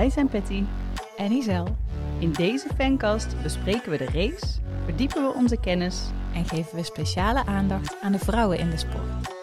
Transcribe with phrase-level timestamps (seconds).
[0.00, 0.64] Wij zijn Patty.
[1.16, 1.76] en Isel.
[2.18, 6.10] In deze fancast bespreken we de race, verdiepen we onze kennis.
[6.34, 9.34] En geven we speciale aandacht aan de vrouwen in de sport.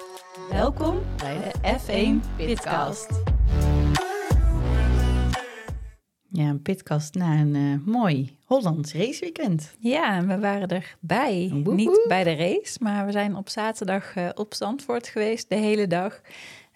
[0.51, 3.09] Welkom bij de F1 Pitcast.
[6.29, 9.75] Ja, een pitcast na een eh, mooi Hollands raceweekend.
[9.79, 11.49] Ja, we waren erbij.
[11.63, 15.87] Niet bij de race, maar we zijn op zaterdag eh, op Zandvoort geweest, de hele
[15.87, 16.21] dag.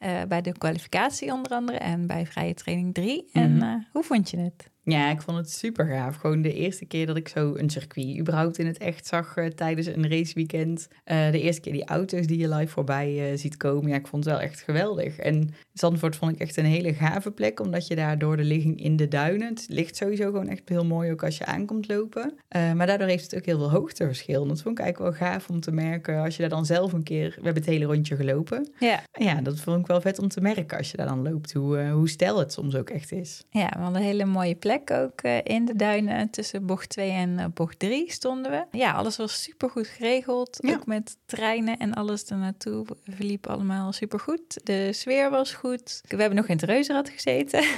[0.02, 3.30] Eh, bij de kwalificatie onder andere en bij vrije training 3.
[3.34, 3.64] En Mhm.
[3.64, 4.70] eh, hoe vond je het?
[4.84, 6.16] Ja, ik vond het super gaaf.
[6.16, 9.46] Gewoon de eerste keer dat ik zo een circuit überhaupt in het echt zag eh,
[9.46, 10.88] tijdens een raceweekend.
[11.04, 13.90] Eh de eerste keer die auto's die je live voorbij eh, ziet komen.
[13.90, 15.18] Ja, ik vond het wel echt geweldig.
[15.18, 18.84] En Zandvoort vond ik echt een hele gave plek, omdat je daar door de ligging
[18.84, 19.48] in de duinen...
[19.48, 22.34] Het ligt sowieso gewoon echt heel mooi ook als je aankomt lopen.
[22.50, 24.42] Maar daardoor heeft het ook heel veel hoogteverschil.
[24.42, 26.94] En dat vond ik eigenlijk wel gaaf om te merken als je daar dan zelf
[26.94, 27.28] een keer...
[27.28, 28.70] We hebben het hele rondje gelopen.
[28.80, 31.54] Ja, Ja, dat vond ik wel vet om te merken als je daar dan loopt,
[31.54, 33.44] hoe, hoe stel het soms ook echt is.
[33.50, 36.30] ja we hadden een hele mooie plek ook eh, in de duinen.
[36.30, 38.78] Tussen bocht 2 en eh, bocht 3 stonden we.
[38.78, 40.58] Ja, alles was super goed geregeld.
[40.62, 40.74] Ja.
[40.74, 44.66] Ook met treinen en alles ernaartoe verliep allemaal super goed.
[44.66, 46.02] De sfeer was goed.
[46.08, 47.64] We hebben nog in het reuzenrad gezeten.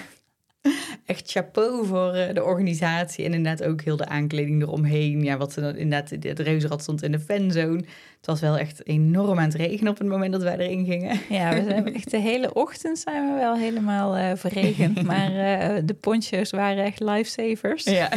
[1.06, 5.24] Echt chapeau voor eh, de organisatie en inderdaad ook heel de aankleding eromheen.
[5.24, 7.84] Ja, wat er dan inderdaad, het reuzenrad stond in de fanzone.
[8.18, 11.20] Het was wel echt enorm aan het regenen op het moment dat wij erin gingen.
[11.30, 15.02] Ja, we zijn echt de hele ochtend zijn we wel helemaal eh, verregend.
[15.14, 17.84] Maar eh, de poncho's waren echt lifesavers.
[17.84, 18.10] Ja,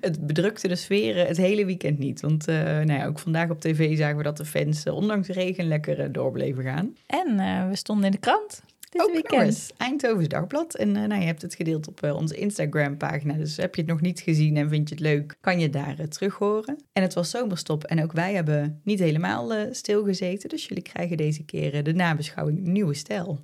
[0.00, 2.20] het bedrukte de sfeer het hele weekend niet.
[2.20, 5.68] Want nou ja, ook vandaag op tv zagen we dat de fans, ondanks de regen,
[5.68, 6.96] lekker eh, door bleven gaan.
[7.06, 7.36] En
[7.68, 8.62] we stonden in de krant
[8.94, 9.42] dit ook nog weekend.
[9.42, 10.74] eens, Eindhovens Dagblad.
[10.74, 13.34] En eh, nou, je hebt het gedeeld op eh, onze Instagram-pagina.
[13.34, 15.98] Dus heb je het nog niet gezien en vind je het leuk, kan je daar
[15.98, 16.78] eh, terug horen.
[16.92, 20.48] En het was zomerstop en ook wij hebben niet helemaal stilgezeten.
[20.48, 23.40] Dus jullie krijgen deze keer de nabeschouwing Nieuwe Stijl.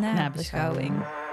[0.00, 1.25] Nabeschouwing.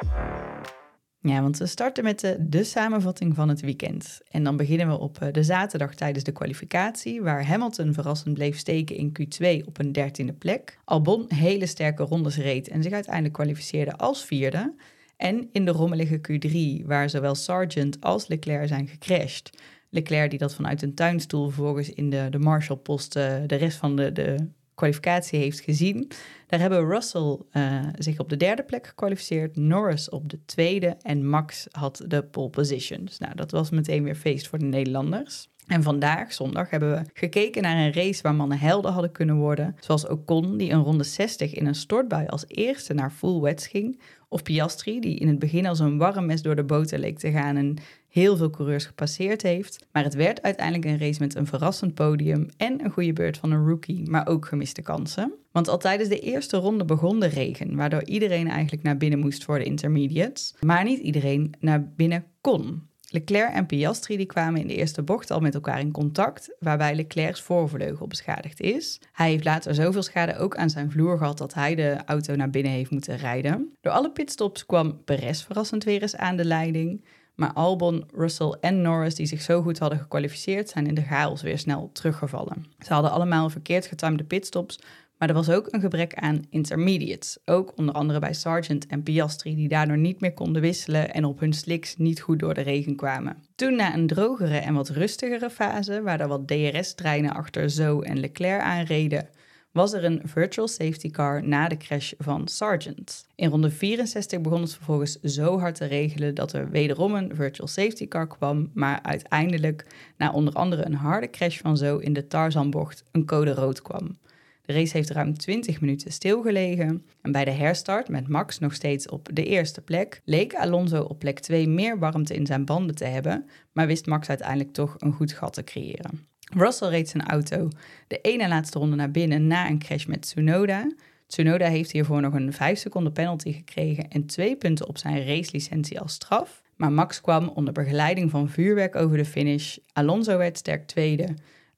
[1.26, 4.22] Ja, want we starten met de, de samenvatting van het weekend.
[4.30, 8.58] En dan beginnen we op eh, de zaterdag tijdens de kwalificatie, waar Hamilton verrassend bleef
[8.58, 10.78] steken in Q2 op een dertiende plek.
[10.86, 14.74] Albon hele sterke rondes reed en zich uiteindelijk kwalificeerde als vierde.
[15.18, 19.50] En in de rommelige Q3, waar zowel Sargent als Leclerc zijn gecrashed.
[19.90, 23.96] Leclerc die dat vanuit een tuinstoel vervolgens in de, de Marshallpost eh, de rest van
[23.96, 24.36] de, de
[24.76, 26.12] kwalificatie heeft gezien.
[26.48, 31.30] Daar hebben Russell eh, zich op de derde plek gekwalificeerd, Norris op de tweede en
[31.30, 33.06] Max had de pole position.
[33.06, 35.52] Dus nou, dat was meteen weer feest voor de Nederlanders.
[35.68, 39.76] En vandaag, zondag, hebben we gekeken naar een race waar mannen helden hadden kunnen worden.
[39.80, 44.02] Zoals Ocon, die een ronde 60 in een stortbui als eerste naar full wets ging.
[44.30, 47.32] Of Piastri, die in het begin als een warm mes door de boter leek te
[47.32, 47.76] gaan en
[48.14, 49.86] heel veel coureurs gepasseerd heeft.
[49.92, 53.52] Maar het werd uiteindelijk een race met een verrassend podium en een goede beurt van
[53.52, 55.34] een rookie, maar ook gemiste kansen.
[55.52, 59.44] Want al tijdens de eerste ronde begon de regen, waardoor iedereen eigenlijk naar binnen moest
[59.44, 60.56] voor de intermediates.
[60.60, 62.88] Maar niet iedereen naar binnen kon.
[63.10, 66.96] Leclerc en Piastri die kwamen in de eerste bocht al met elkaar in contact, waarbij
[66.96, 69.02] Leclerc's voorvleugel beschadigd is.
[69.12, 72.50] Hij heeft later zoveel schade ook aan zijn vloer gehad dat hij de auto naar
[72.50, 73.74] binnen heeft moeten rijden.
[73.82, 77.04] Door alle pitstops kwam Perez verrassend weer eens aan de leiding.
[77.36, 81.42] Maar Albon, Russell en Norris, die zich zo goed hadden gekwalificeerd, zijn in de chaos
[81.42, 82.66] weer snel teruggevallen.
[82.80, 84.80] Ze hadden allemaal verkeerd getimede pitstops,
[85.18, 87.38] maar er was ook een gebrek aan intermediates.
[87.46, 91.40] Ook onder andere bij Sargent en Piastri, die daardoor niet meer konden wisselen en op
[91.40, 93.44] hun slicks niet goed door de regen kwamen.
[93.56, 98.20] Toen na een drogere en wat rustigere fase, waar er wat DRS-treinen achter Zo en
[98.20, 99.30] Leclerc aanreden,
[99.74, 103.28] was er een virtual safety car na de crash van Sargent.
[103.36, 107.68] In ronde 64 begon het vervolgens zo hard te regelen dat er wederom een virtual
[107.68, 109.86] safety car kwam, maar uiteindelijk,
[110.18, 114.18] na onder andere een harde crash van Zo in de Tarzanbocht, een code rood kwam.
[114.66, 117.06] De race heeft ruim 20 minuten stilgelegen.
[117.22, 121.20] En bij de herstart, met Max nog steeds op de eerste plek, leek Alonso op
[121.20, 125.14] plek 2 meer warmte in zijn banden te hebben, maar wist Max uiteindelijk toch een
[125.14, 126.33] goed gat te creëren.
[126.56, 127.68] Russell reed zijn auto
[128.08, 130.92] de ene laatste ronde naar binnen na een crash met Tsunoda.
[131.28, 136.00] Tsunoda heeft hiervoor nog een 5 seconden penalty gekregen en twee punten op zijn racelicentie
[136.00, 136.62] als straf.
[136.76, 139.78] Maar Max kwam onder begeleiding van vuurwerk over de finish.
[139.94, 141.28] Alonso werd sterk tweede.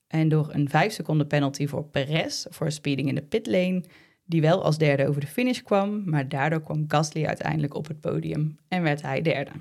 [0.08, 3.84] En door een 5 seconden penalty voor Perez voor speeding in de pitlane,
[4.26, 8.00] die wel als derde over de finish kwam, maar daardoor kwam Gasly uiteindelijk op het
[8.00, 9.52] podium en werd hij derde.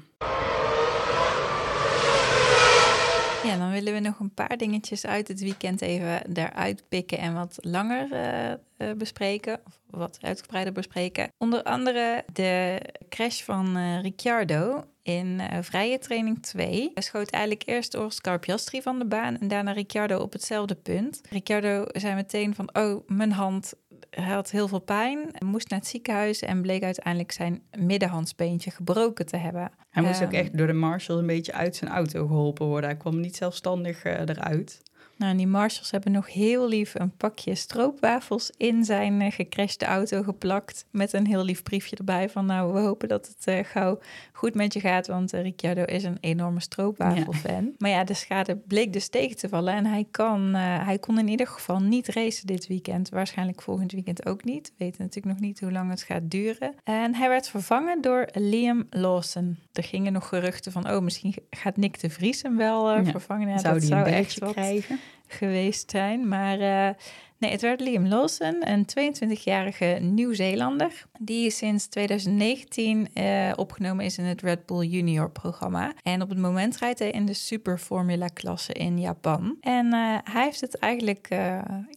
[3.45, 7.35] Ja, dan willen we nog een paar dingetjes uit het weekend even eruit pikken en
[7.35, 8.59] wat langer eh, eh,
[8.97, 11.29] bespreken, of wat uitgebreider bespreken.
[11.39, 16.91] Onder andere de crash van eh, Ricciardo in vrije training 2.
[16.95, 21.21] Hij schoot eigenlijk eerst Oscar Piastri van de baan en daarna Ricciardo op hetzelfde punt.
[21.31, 23.75] Ricciardo zei meteen van, oh, mijn hand,
[24.15, 29.27] hij had heel veel pijn, moest naar het ziekenhuis en bleek uiteindelijk zijn middenhandsbeentje gebroken
[29.27, 29.71] te hebben.
[29.91, 32.91] Hij moest ook Ehm, echt door de marshal een beetje uit zijn auto geholpen worden.
[32.91, 34.83] Hij kwam niet zelfstandig eh, eruit.
[35.17, 39.85] Nou, en die marshals hebben nog heel lief een pakje stroopwafels in zijn eh, gecrashte
[39.85, 40.87] auto geplakt.
[40.91, 43.99] Met een heel lief briefje erbij van nou, we hopen dat het eh, gauw
[44.33, 45.07] goed met je gaat.
[45.07, 47.73] Want eh, Ricciardo is een enorme stroopwafelfan.
[47.79, 49.75] Maar ja, de schade bleek dus tegen te vallen.
[49.75, 53.09] En hij, kan, hij kon in ieder geval niet racen dit weekend.
[53.09, 54.69] Waarschijnlijk volgend weekend ook niet.
[54.69, 56.75] We weten natuurlijk nog niet hoe lang het gaat duren.
[56.85, 59.59] En hij werd vervangen door Liam Lawson.
[59.73, 63.49] Er gingen nog geruchten van, oh, misschien gaat Nick de Vries hem wel Ja, vervangen.
[63.49, 64.99] Ja, zou dat die zou echt wat krijgen?
[65.35, 66.29] Geweest zijn.
[66.29, 66.95] Maar eh,
[67.39, 71.07] nee, het werd Liam Lawson, een 22-jarige Nieuw-Zeelander.
[71.19, 75.93] Die sinds 2019 eh, opgenomen is in het Red Bull Junior programma.
[76.03, 79.57] En op het moment rijdt hij in de Super Formula klasse in Japan.
[79.61, 81.27] En eh, hij heeft het eigenlijk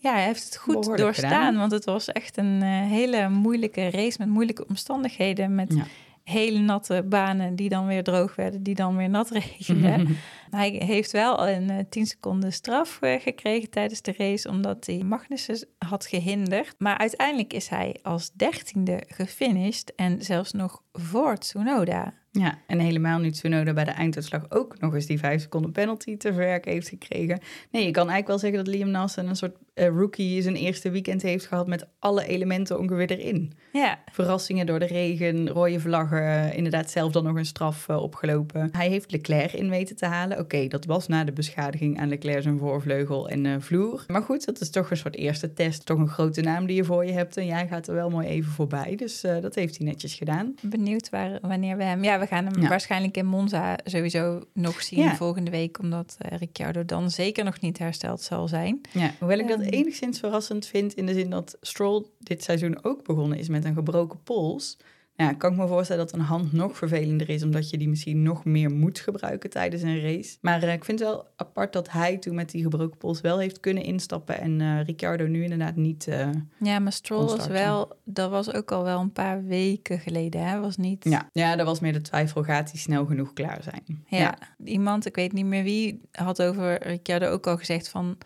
[0.01, 1.29] ja, hij heeft het goed Behoorlijk doorstaan.
[1.29, 1.57] gedaan.
[1.57, 5.55] Want het was echt een hele moeilijke race met moeilijke omstandigheden.
[5.55, 5.83] Met Ja.
[6.27, 10.07] Hele natte banen die dan weer droog werden, die dan weer nat regenden.
[10.49, 15.03] Hij heeft wel een eh, 10 seconden straf eh, gekregen tijdens de race, omdat hij
[15.03, 16.75] Magnussen had gehinderd.
[16.77, 22.13] Maar uiteindelijk is hij als dertiende gefinished en zelfs nog voor Tsunoda.
[22.31, 26.17] Ja, en helemaal nu Tsunoda bij de einduitslag ook nog eens die vijf seconden penalty
[26.17, 27.39] te verwerken heeft gekregen.
[27.71, 30.89] Nee, je kan eigenlijk wel zeggen dat Liam Lawson een soort eh, rookie zijn eerste
[30.89, 33.53] weekend heeft gehad met alle elementen ongeveer erin.
[33.73, 38.69] Ja, Verrassingen door de regen, rode vlaggen, inderdaad zelf dan nog een straf eh, opgelopen.
[38.71, 40.39] Hij heeft Leclerc in weten te halen.
[40.39, 44.03] Oké, dat was na de beschadiging aan Leclerc zijn voorvleugel en eh, vloer.
[44.07, 45.85] Maar goed, dat is toch een soort eerste test.
[45.85, 48.27] Toch een grote naam die je voor je hebt en jij gaat er wel mooi
[48.27, 48.95] even voorbij.
[48.95, 50.53] Dus dat heeft hij netjes gedaan.
[50.61, 52.03] benieuwd waar, wanneer we hem...
[52.03, 52.67] Ja, we gaan hem Ja.
[52.69, 55.15] waarschijnlijk in Monza sowieso nog zien Ja.
[55.15, 58.81] volgende week, omdat Ricciardo dan zeker nog niet hersteld zal zijn.
[58.91, 59.65] Ja, hoewel ik dat.
[59.69, 63.73] Enigszins verrassend vind in de zin dat Stroll dit seizoen ook begonnen is met een
[63.73, 64.77] gebroken pols.
[65.15, 68.23] Ja, kan ik me voorstellen dat een hand nog vervelender is, omdat je die misschien
[68.23, 70.37] nog meer moet gebruiken tijdens een race.
[70.41, 73.37] Maar eh, ik vind het wel apart dat hij toen met die gebroken pols wel
[73.39, 76.07] heeft kunnen instappen en eh Ricciardo nu inderdaad niet.
[76.07, 76.29] eh,
[76.59, 77.97] Ja, maar Stroll was wel...
[78.03, 80.59] Dat was ook al wel een paar weken geleden, hè?
[80.59, 81.03] Was niet...
[81.03, 81.29] ja.
[81.33, 84.03] ja, dat was meer de twijfel, gaat hij snel genoeg klaar zijn?
[84.07, 88.17] Ja, iemand, ik weet niet meer wie, had over Ricciardo ook al gezegd van...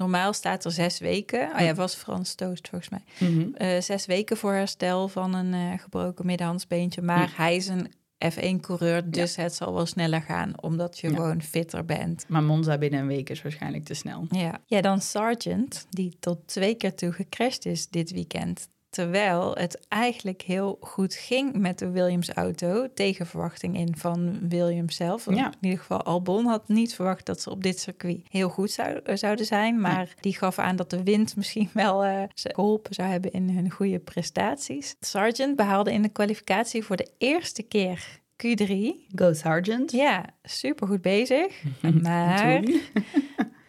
[0.00, 1.50] Normaal staat er zes weken.
[1.54, 3.28] Oh ja, was Frans Toost volgens mij.
[3.28, 3.54] Mhm.
[3.54, 7.02] Eh, zes weken voor herstel van een eh, gebroken middenhandsbeentje.
[7.02, 7.90] Maar hij is een
[8.32, 10.52] F1-coureur, dus het zal wel sneller gaan...
[10.62, 11.14] omdat je Ja.
[11.14, 12.24] gewoon fitter bent.
[12.28, 14.26] Maar Monza binnen een week is waarschijnlijk te snel.
[14.30, 14.60] Ja.
[14.66, 18.68] ja, dan Sargent, die tot twee keer toe gecrashed is dit weekend.
[18.90, 22.86] Terwijl het eigenlijk heel goed ging met de Williams-auto.
[22.94, 25.24] Tegen verwachting in van Williams zelf.
[25.24, 25.46] Want Ja.
[25.46, 29.00] In ieder geval, Albon had niet verwacht dat ze op dit circuit heel goed zou,
[29.04, 29.80] eh, zouden zijn.
[29.80, 33.50] Maar die gaf aan dat de wind misschien wel eh, ze geholpen zou hebben in
[33.50, 34.96] hun goede prestaties.
[35.00, 38.72] Sargent behaalde in de kwalificatie voor de eerste keer Q3.
[39.14, 39.92] Go Sargent.
[39.92, 41.62] Ja, super goed bezig.
[42.02, 42.62] Maar.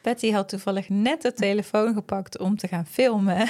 [0.02, 3.48] Patty had toevallig net de telefoon gepakt om te gaan filmen.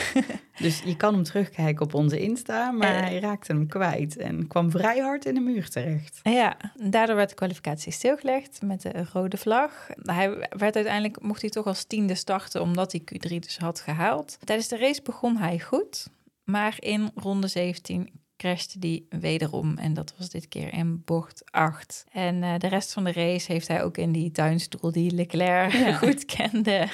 [0.58, 3.02] Dus je kan hem terugkijken op onze Insta, maar Eh.
[3.02, 6.20] hij raakte hem kwijt en kwam vrij hard in de muur terecht.
[6.24, 9.88] ja, daardoor werd de kwalificatie stilgelegd met de rode vlag.
[10.02, 14.38] Hij werd uiteindelijk, mocht hij toch als tiende starten, omdat hij Q3 dus had gehaald.
[14.44, 16.08] Tijdens de race begon hij goed,
[16.44, 18.10] maar in ronde 17
[18.42, 19.78] crashte die wederom.
[19.78, 22.06] En dat was dit keer in bocht 8.
[22.12, 25.72] En eh, de rest van de race heeft hij ook in die tuinstoel die Leclerc
[25.72, 25.94] Ja.
[26.04, 26.88] goed kende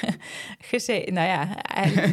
[0.59, 1.13] gezeten.
[1.13, 1.47] Nou ja,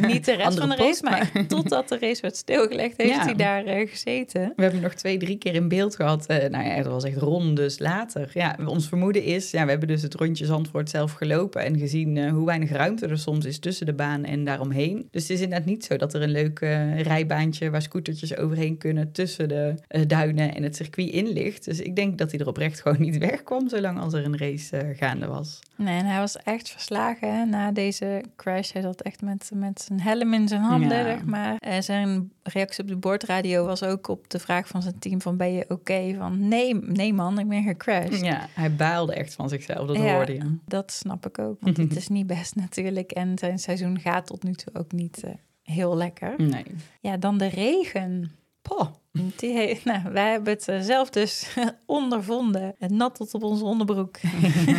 [0.07, 3.09] niet de rest van de race, post, maar maar- totdat de race werd stilgelegd, heeft
[3.09, 3.23] Ja.
[3.23, 4.53] hij daar eh, gezeten.
[4.55, 6.25] We hebben nog twee, drie keer in beeld gehad.
[6.25, 8.29] Eh, nou ja, dat was echt rondes later.
[8.33, 12.29] Ja, ons vermoeden is, ja, we hebben dus het rondje Zandvoort zelf gelopen en gezien
[12.29, 15.07] hoe weinig ruimte er soms is tussen de baan en daaromheen.
[15.11, 16.59] Dus het is inderdaad niet zo dat er een leuk
[17.01, 21.65] rijbaantje waar scootertjes overheen kunnen tussen de eh, duinen en het circuit in ligt.
[21.65, 24.77] Dus ik denk dat hij er oprecht gewoon niet wegkwam zolang als er een race
[24.77, 25.59] eh, gaande was.
[25.75, 28.71] Nee, en hij was echt verslagen hè, na deze crash.
[28.71, 31.03] Hij zat echt met, met zijn helm in zijn handen, Ja.
[31.03, 31.55] zeg maar.
[31.59, 35.37] En zijn reactie op de bordradio was ook op de vraag van zijn team van...
[35.37, 36.13] ben je oké?
[36.17, 38.19] Van nee, nee man, ik ben gecrashed.
[38.19, 40.15] Ja, hij baalde echt van zichzelf, dat Ja.
[40.15, 40.57] hoorde je.
[40.65, 43.11] Dat snap ik ook, want het is niet best natuurlijk.
[43.11, 45.31] En zijn seizoen gaat tot nu toe ook niet eh,
[45.63, 46.33] heel lekker.
[46.37, 46.65] Nee.
[47.01, 48.31] Ja, dan de regen.
[48.61, 48.87] Poh.
[49.15, 51.55] Die nou, wij hebben het eh, zelf dus
[51.85, 52.75] ondervonden.
[52.79, 54.17] Het nat tot op onze onderbroek.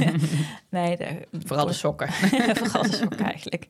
[0.71, 2.12] nee, de, Vooral de sokken.
[2.12, 3.66] Vooral de sok eigenlijk.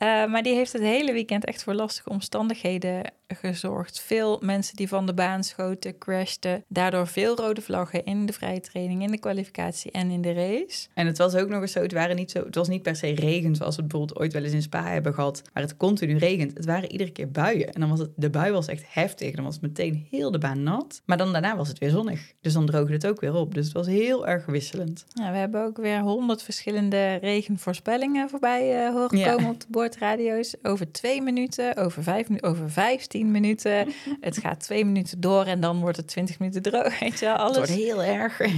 [0.00, 4.00] Eh, maar die heeft het hele weekend echt voor lastige omstandigheden gezorgd.
[4.00, 6.64] Veel mensen die van de baan schoten, crashten.
[6.68, 10.88] Daardoor veel rode vlaggen in de vrije training, in de kwalificatie en in de race.
[10.94, 12.96] En het was ook nog eens zo, het, waren niet zo, het was niet per
[12.96, 15.76] se regen zoals we het bijvoorbeeld ooit wel eens in Spa hebben gehad, waar het
[15.76, 16.56] continu regent.
[16.56, 17.72] Het waren iedere keer buien.
[17.72, 19.34] En dan was het, de bui was echt heftig.
[19.34, 21.02] Dan was het meteen heel de baan nat.
[21.04, 22.32] Maar dan daarna was het weer zonnig.
[22.40, 23.54] Dus dan droogde het ook weer op.
[23.54, 25.04] Dus het was heel erg wisselend.
[25.12, 29.34] Ja, we hebben ook weer honderd verschillende regenvoorspellingen voorbij uh, horen Ja.
[29.34, 30.54] komen op de boordradio's.
[30.62, 33.92] Over twee minuten, over vijf minuten, over vijftien minuten.
[34.20, 36.98] het gaat twee minuten door en dan wordt het twintig minuten droog.
[37.00, 37.56] Weet je wel, Het alles.
[37.56, 38.40] wordt heel erg.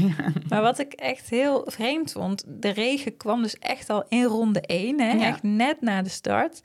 [0.48, 4.60] Maar wat ik echt heel vreemd vond, de regen kwam dus echt al in ronde
[4.60, 5.12] 1, hè?
[5.12, 5.26] Ja.
[5.26, 6.60] echt net na de start.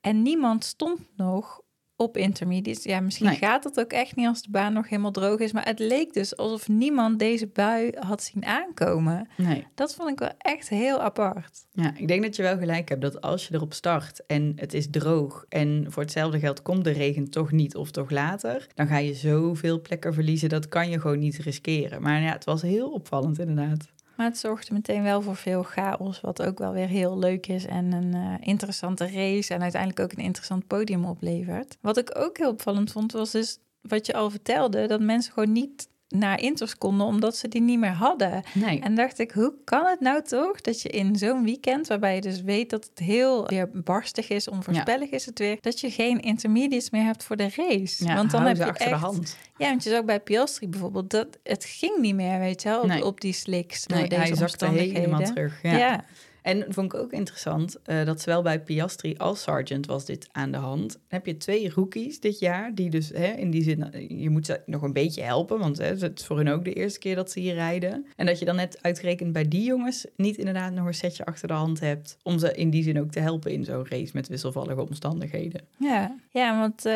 [0.00, 1.60] En niemand stond nog
[2.00, 2.84] op intermediates.
[2.84, 3.36] Ja, misschien Nee.
[3.36, 5.52] gaat dat ook echt niet als de baan nog helemaal droog is.
[5.52, 9.28] Maar het leek dus alsof niemand deze bui had zien aankomen.
[9.36, 9.66] Nee.
[9.74, 11.66] Dat vond ik wel echt heel apart.
[11.72, 14.74] Ja, ik denk dat je wel gelijk hebt dat als je erop start en het
[14.74, 18.86] is droog en voor hetzelfde geld komt de regen toch niet of toch later, dan
[18.86, 20.48] ga je zoveel plekken verliezen.
[20.48, 22.02] Dat kan je gewoon niet riskeren.
[22.02, 23.88] Maar ja, het was heel opvallend inderdaad.
[24.20, 27.66] Maar het zorgde meteen wel voor veel chaos, wat ook wel weer heel leuk is.
[27.66, 31.76] En een eh, interessante race en uiteindelijk ook een interessant podium oplevert.
[31.80, 35.52] Wat ik ook heel opvallend vond, was dus wat je al vertelde, dat mensen gewoon
[35.52, 38.42] niet naar inters konden, omdat ze die niet meer hadden.
[38.54, 38.80] Nee.
[38.80, 42.20] En dacht ik, hoe kan het nou toch dat je in zo'n weekend, waarbij je
[42.20, 46.20] dus weet dat het heel weer barstig is, onvoorspellig is het weer, dat je geen
[46.20, 48.04] intermediates meer hebt voor de race.
[48.04, 49.36] Ja, want dan heb je achter echt, de hand.
[49.56, 52.80] ja, want je zag bij Piastri bijvoorbeeld dat het ging niet meer, weet je wel,
[52.80, 53.04] op, Nee.
[53.04, 53.86] op die slicks.
[53.86, 55.62] door Nee, deze hij zakte helemaal terug.
[55.62, 55.76] Ja.
[55.76, 56.04] Ja.
[56.42, 60.50] En vond ik ook interessant eh, dat zowel bij Piastri als Sargent was dit aan
[60.50, 60.92] de hand.
[60.92, 64.30] Dan heb je twee rookies dit jaar, die dus hè, in die zin, eh, je
[64.30, 66.98] moet ze nog een beetje helpen, want hè, het is voor hun ook de eerste
[66.98, 68.06] keer dat ze hier rijden.
[68.16, 71.48] En dat je dan net uitgerekend bij die jongens niet inderdaad nog een setje achter
[71.48, 74.28] de hand hebt, om ze in die zin ook te helpen in zo'n race met
[74.28, 75.60] wisselvallige omstandigheden.
[75.76, 76.92] Ja, ja want eh,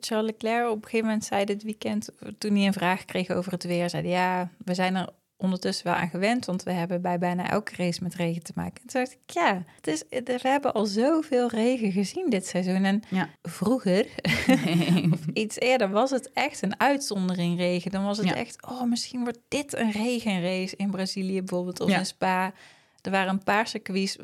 [0.00, 2.08] Charles Leclerc op een gegeven moment zei dit weekend,
[2.38, 5.08] toen hij een vraag kreeg over het weer, zei hij, ja, we zijn er
[5.42, 8.82] ondertussen wel aan gewend, want we hebben bij bijna elke race met regen te maken.
[8.82, 12.84] En toen dacht ik, ja, het is, we hebben al zoveel regen gezien dit seizoen.
[12.84, 13.28] En Ja.
[13.42, 14.06] vroeger,
[15.12, 17.90] of iets eerder, was het echt een uitzondering regen.
[17.90, 18.34] Dan was het Ja.
[18.34, 21.98] echt, oh, misschien wordt dit een regenrace in Brazilië bijvoorbeeld, of Ja.
[21.98, 22.52] in Spa.
[23.00, 24.16] Er waren een paar circuits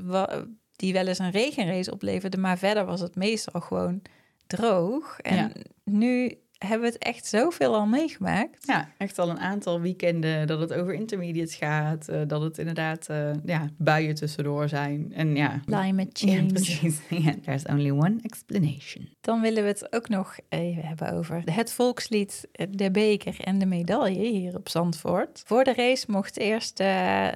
[0.76, 4.02] die wel eens een regenrace opleverden, maar verder was het meestal gewoon
[4.46, 5.18] droog.
[5.20, 5.52] En
[5.84, 8.66] nu hebben we het echt zoveel al meegemaakt.
[8.66, 13.06] Ja, echt al een aantal weekenden dat het over intermediates gaat, eh, dat het inderdaad
[13.08, 15.12] eh, ja, buien tussendoor zijn.
[15.14, 16.46] En ja, Climate ja change.
[16.46, 16.98] precies.
[17.44, 19.08] There's only one explanation.
[19.20, 23.66] Dan willen we het ook nog even hebben over het volkslied, de beker en de
[23.66, 25.42] medaille hier op Zandvoort.
[25.46, 26.86] Voor de race mocht eerst eh,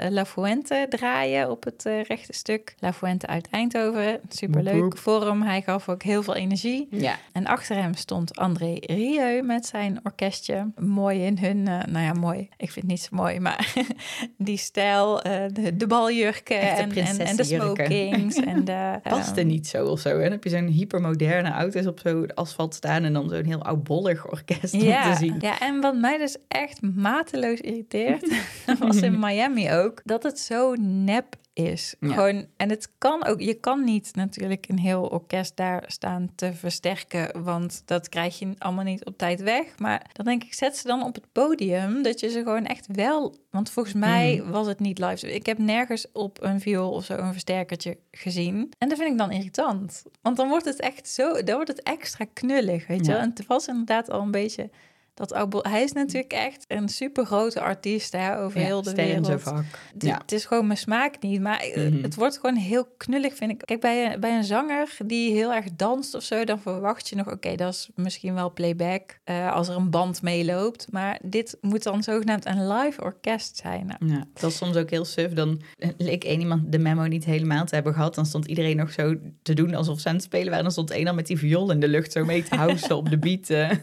[0.08, 2.74] La Fuente draaien op het eh, rechte stuk.
[2.78, 5.42] La Fuente uit Eindhoven, superleuk voor hem.
[5.42, 6.86] Hij gaf ook heel veel energie.
[6.90, 8.76] Ja, En achter hem stond André
[9.12, 10.70] Rieu met zijn orkestje.
[10.76, 12.38] Mooi in hun, eh, nou ja, mooi.
[12.56, 13.74] Ik vind het niet zo mooi, maar
[14.36, 18.36] die stijl, eh, de, de baljurken en, en, en de smokings.
[18.36, 20.08] en de, past er ehm, niet zo of zo.
[20.08, 23.62] En dan heb je zo'n hypermoderne auto's op zo'n asfalt staan en dan zo'n heel
[23.62, 25.36] oudbollig orkest om te zien.
[25.40, 28.32] ja, en wat mij dus echt mateloos irriteert,
[28.78, 31.94] was in Miami ook, dat het zo nep is.
[32.00, 32.08] Ja.
[32.12, 36.52] Gewoon, en het kan ook, je kan niet natuurlijk een heel orkest daar staan te
[36.54, 39.78] versterken, want dat krijg je allemaal niet op tijd weg.
[39.78, 42.86] Maar dan denk ik, zet ze dan op het podium, dat je ze gewoon echt
[42.92, 44.50] wel, want volgens mij Mhm.
[44.50, 45.32] was het niet live.
[45.34, 48.72] Ik heb nergens op een viool of zo een versterkertje gezien.
[48.78, 51.82] En dat vind ik dan irritant, want dan wordt het echt zo, dan wordt het
[51.82, 53.18] extra knullig, weet je Ja.
[53.18, 54.70] En het was inderdaad al een beetje
[55.14, 55.58] dat oude...
[55.68, 59.42] Hij is natuurlijk echt een super grote artiest hè, over Ja, heel de wereld.
[59.42, 59.64] vak.
[59.98, 60.18] Ja.
[60.18, 62.02] het is gewoon mijn smaak niet, maar eh, Mhm.
[62.02, 63.58] het wordt gewoon heel knullig, vind ik.
[63.64, 67.16] Kijk, bij, een- bij een zanger die heel erg danst of zo, dan verwacht je
[67.16, 70.86] nog, oké, dat is misschien wel playback eh, als er een band meeloopt.
[70.90, 73.86] Maar dit moet dan zogenaamd een live orkest zijn.
[73.86, 75.32] Nou, Ja, dat was soms ook heel suf.
[75.32, 75.62] Dan
[75.96, 78.14] leek één iemand de memo niet helemaal te hebben gehad.
[78.14, 80.58] Dan stond iedereen nog zo te doen alsof ze aan het spelen waren.
[80.58, 82.96] En dan stond één al met die viool in de lucht zo mee te housen
[82.96, 83.48] op de beat.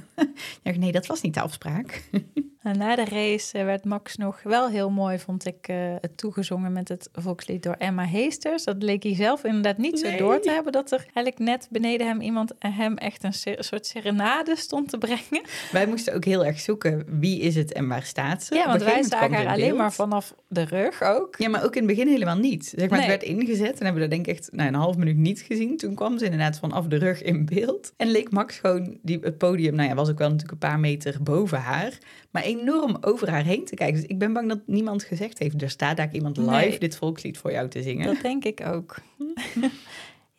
[0.63, 2.09] Ja, nee, dat was niet de afspraak.
[2.69, 6.73] En na de race eh, werd Max nog wel heel mooi, vond ik, eh, toegezongen
[6.73, 8.63] met het volkslied door Emma Heesters.
[8.63, 12.07] Dat leek hij zelf inderdaad niet zo door te hebben, dat er eigenlijk net beneden
[12.07, 13.33] hem iemand en hem echt een
[13.63, 15.41] soort serenade stond te brengen.
[15.71, 18.55] Wij moesten ook heel erg zoeken wie is het en waar staat ze.
[18.55, 21.35] Ja, want wij zagen haar alleen maar vanaf de rug ook.
[21.37, 22.65] Ja, maar ook in het begin helemaal niet.
[22.65, 23.09] Zeg maar, Nee.
[23.09, 25.39] Het werd ingezet en hebben we dat denk ik echt nou, een half minuut niet
[25.39, 25.77] gezien.
[25.77, 27.93] Toen kwam ze inderdaad vanaf de rug in beeld.
[27.97, 30.79] En leek Max gewoon die, het podium, nou ja, was ook wel natuurlijk een paar
[30.79, 31.97] meter boven haar.
[32.31, 34.01] Maar enorm over haar heen te kijken.
[34.01, 36.79] Dus ik ben bang dat niemand gezegd heeft, er staat daar iemand live Nee.
[36.79, 38.05] dit volkslied voor jou te zingen.
[38.05, 38.95] Dat denk ik ook.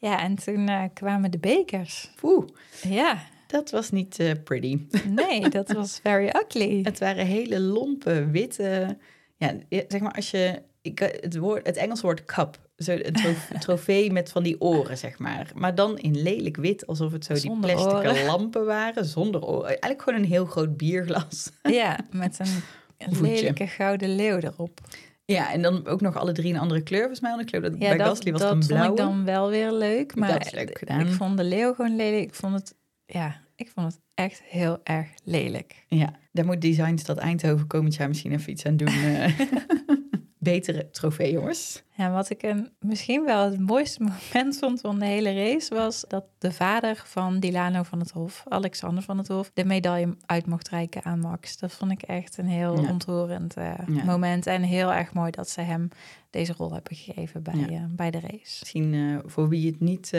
[0.01, 2.11] Ja, en toen eh, kwamen de bekers.
[2.23, 2.47] Oeh,
[2.83, 4.79] Ja, dat was niet eh, pretty.
[5.27, 6.81] nee, dat was very ugly.
[6.83, 8.99] Het waren hele lompe, witte...
[9.37, 10.63] Ja, zeg maar als je...
[10.83, 12.59] Ik, het, woord, het Engelse woord cup.
[12.85, 15.51] Zo een tro- trofee met van die oren, zeg maar.
[15.55, 18.25] Maar dan in lelijk wit, alsof het zo die plastic oren.
[18.25, 19.05] lampen waren.
[19.05, 19.67] Zonder oren.
[19.69, 21.51] Eigenlijk gewoon een heel groot bierglas.
[21.63, 24.81] Ja, met een, lelijke gouden leeuw erop.
[25.25, 27.31] Ja, en dan ook nog alle drie een andere kleur, volgens mij.
[27.31, 29.01] Want ik geloof dat Ja, bij dat, Gasly was dat het een vond blauwe.
[29.01, 30.15] ik dan wel weer leuk.
[30.15, 31.01] Maar Dat is leuk gedaan.
[31.01, 32.23] ik vond de leeuw gewoon lelijk.
[32.25, 32.75] Ik vond het,
[33.07, 35.85] ja, ik vond het echt heel erg lelijk.
[35.89, 38.89] Ja, daar moet Designstad Eindhoven komend jaar misschien even iets aan doen.
[40.43, 41.83] Betere trofee, jongens.
[41.97, 46.05] Ja, wat ik een, misschien wel het mooiste moment vond van de hele race was
[46.09, 50.47] dat de vader van Dilano van het Hof, Alexander van het Hof, de medaille uit
[50.47, 51.59] mocht reiken aan Max.
[51.59, 52.91] Dat vond ik echt een heel Ja.
[52.91, 54.05] ontroerend eh, Ja.
[54.05, 55.89] moment en heel erg mooi dat ze hem
[56.31, 57.67] deze rol hebben gegeven bij, Ja.
[57.69, 58.57] eh, bij de race.
[58.61, 60.13] Misschien eh, voor wie het niet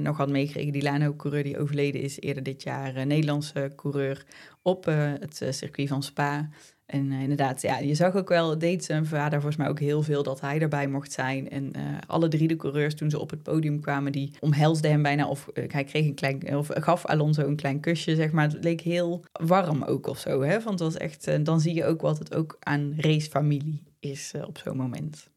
[0.00, 4.24] nog had meegekregen, die Lano-coureur die overleden is eerder dit jaar, Nederlandse coureur
[4.62, 6.48] op het circuit van Spa.
[6.88, 10.02] En eh, inderdaad, ja, je zag ook wel, deed zijn vader volgens mij ook heel
[10.02, 11.50] veel dat hij erbij mocht zijn.
[11.50, 15.02] En eh, alle drie de coureurs toen ze op het podium kwamen, die omhelsden hem
[15.02, 15.28] bijna.
[15.28, 18.48] Of eh, hij kreeg een klein, of gaf Alonso een klein kusje, zeg maar.
[18.48, 20.62] Het leek heel warm ook of zo, hè.
[20.62, 24.58] Want het was echt, dan zie je ook wat het ook aan racefamilie is op
[24.58, 25.30] zo'n moment.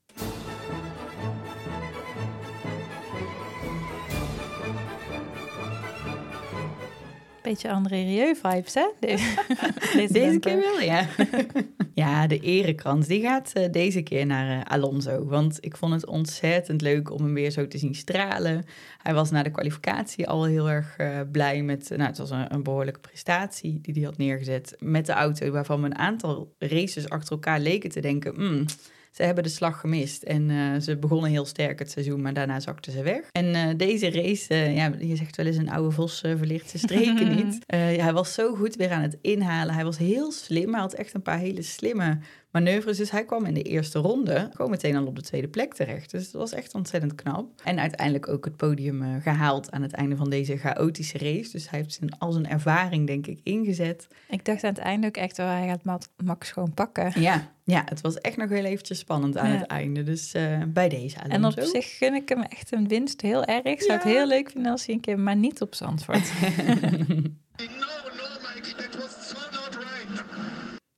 [7.52, 8.88] Beetje André Rieu vibes, hè?
[9.00, 11.08] Deze, deze keer wel, ja.
[12.04, 15.26] ja, de erekrans die gaat eh, deze keer naar eh, Alonso.
[15.26, 18.66] Want ik vond het ontzettend leuk om hem weer zo te zien stralen.
[18.98, 21.90] Hij was na de kwalificatie al heel erg eh, blij met...
[21.90, 25.52] nou, het was een, een behoorlijke prestatie die hij had neergezet met de auto...
[25.52, 28.36] waarvan we een aantal races achter elkaar leken te denken...
[28.36, 28.66] "Hmm,
[29.12, 32.60] ze hebben de slag gemist en eh, ze begonnen heel sterk het seizoen, maar daarna
[32.60, 33.28] zakten ze weg.
[33.32, 36.84] En eh, deze race, eh, ja, je zegt wel eens een oude vos verlicht zijn
[36.84, 37.58] streken niet.
[37.68, 39.74] Ja, hij was zo goed weer aan het inhalen.
[39.74, 40.72] Hij was heel slim.
[40.72, 42.18] Hij had echt een paar hele slimme
[42.52, 42.98] manoeuvres.
[42.98, 46.12] Dus hij kwam in de eerste ronde gewoon meteen al op de tweede plek terecht.
[46.12, 47.62] Dus dat was echt ontzettend knap.
[47.64, 51.52] En uiteindelijk ook het podium eh, gehaald aan het einde van deze chaotische race.
[51.52, 54.08] Dus hij heeft zijn, al zijn ervaring, denk ik, ingezet.
[54.30, 57.22] Ik dacht aan het einde ook echt, oh, hij gaat Mat- Max gewoon pakken.
[57.22, 59.58] Ja, ja, het was echt nog heel eventjes spannend aan Ja.
[59.58, 60.04] het einde.
[60.04, 63.64] Dus eh, bij deze En op zich gun ik hem echt een winst heel erg.
[63.64, 64.10] Ik zou het Ja.
[64.10, 66.32] heel leuk vinden als hij een keer, maar niet op Zandvoort.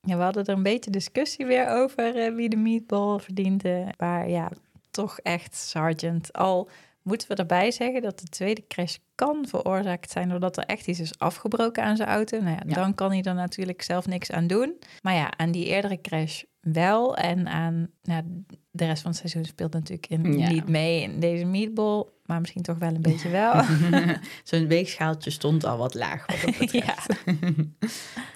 [0.06, 3.94] Ja, we hadden er een beetje discussie weer over eh, wie de meatball verdiende.
[3.98, 4.50] Maar ja,
[4.92, 6.34] toch echt Sargent.
[6.34, 6.70] Al
[7.02, 11.00] moeten we erbij zeggen dat de tweede crash kan veroorzaakt zijn doordat er echt iets
[11.00, 12.38] is afgebroken aan zijn auto.
[12.42, 12.74] Nou ja, Ja.
[12.74, 14.76] dan kan hij er natuurlijk zelf niks aan doen.
[15.02, 17.18] Maar ja, aan die eerdere crash wel.
[17.18, 18.24] En aan nou,
[18.72, 20.50] de rest van het seizoen speelt natuurlijk in, Ja.
[20.50, 22.06] niet mee in deze meatball.
[22.26, 23.64] Maar misschien toch wel een beetje wel.
[24.44, 26.26] Zo'n weegschaaltje stond al wat laag.
[26.26, 27.24] Wat dat betreft.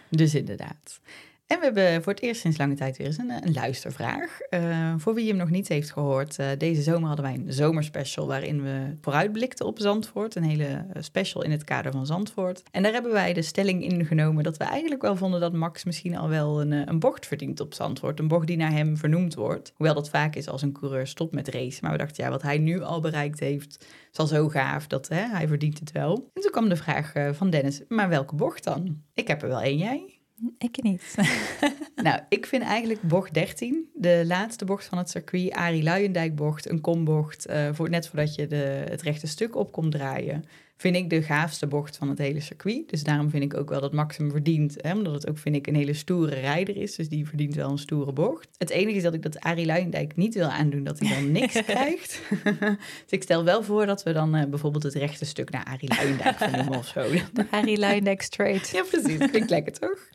[0.10, 0.99] dus inderdaad.
[1.47, 4.39] En we hebben voor het eerst sinds lange tijd weer eens een, een luistervraag.
[4.39, 8.27] Eh, voor wie hem nog niet heeft gehoord, eh, deze zomer hadden wij een zomerspecial
[8.27, 10.36] waarin we vooruitblikten op Zandvoort.
[10.36, 12.63] Een hele eh, special in het kader van Zandvoort.
[12.71, 16.17] En daar hebben wij de stelling ingenomen dat we eigenlijk wel vonden dat Max misschien
[16.17, 18.19] al wel een, eh, een bocht verdient op Zandvoort.
[18.19, 19.71] Een bocht die naar hem vernoemd wordt.
[19.75, 21.79] Hoewel dat vaak is als een coureur stopt met racen.
[21.81, 25.07] Maar we dachten, ja, wat hij nu al bereikt heeft, is al zo gaaf dat
[25.07, 26.29] hè, hij verdient het wel.
[26.33, 29.01] En toen kwam de vraag eh, van Dennis, maar welke bocht dan?
[29.13, 30.16] Ik heb er wel één, jij?
[30.58, 31.15] Ik niet.
[31.95, 36.69] Nou, ik vind eigenlijk bocht 13, de laatste bocht van het circuit, Arie Luijendijk bocht,
[36.69, 40.43] een kombocht, eh, voor, net voordat je de, het rechte stuk op komt draaien,
[40.78, 42.90] vind ik de gaafste bocht van het hele circuit.
[42.90, 45.56] Dus daarom vind ik ook wel dat Max hem verdient, hè, omdat het ook, vind
[45.56, 48.50] ik, een hele stoere rijder is, dus die verdient wel een stoere bocht.
[48.58, 51.62] Het enige is dat ik dat Arie Luijendijk niet wil aandoen, dat hij dan niks
[51.72, 52.22] krijgt.
[53.04, 55.90] dus ik stel wel voor dat we dan eh, bijvoorbeeld het rechte stuk naar Arie
[55.90, 57.06] Luijendijk vernoemen of zo.
[57.52, 58.70] Harry Luindijk straight.
[58.70, 59.30] Ja, precies.
[59.30, 60.10] Klinkt lekker, toch?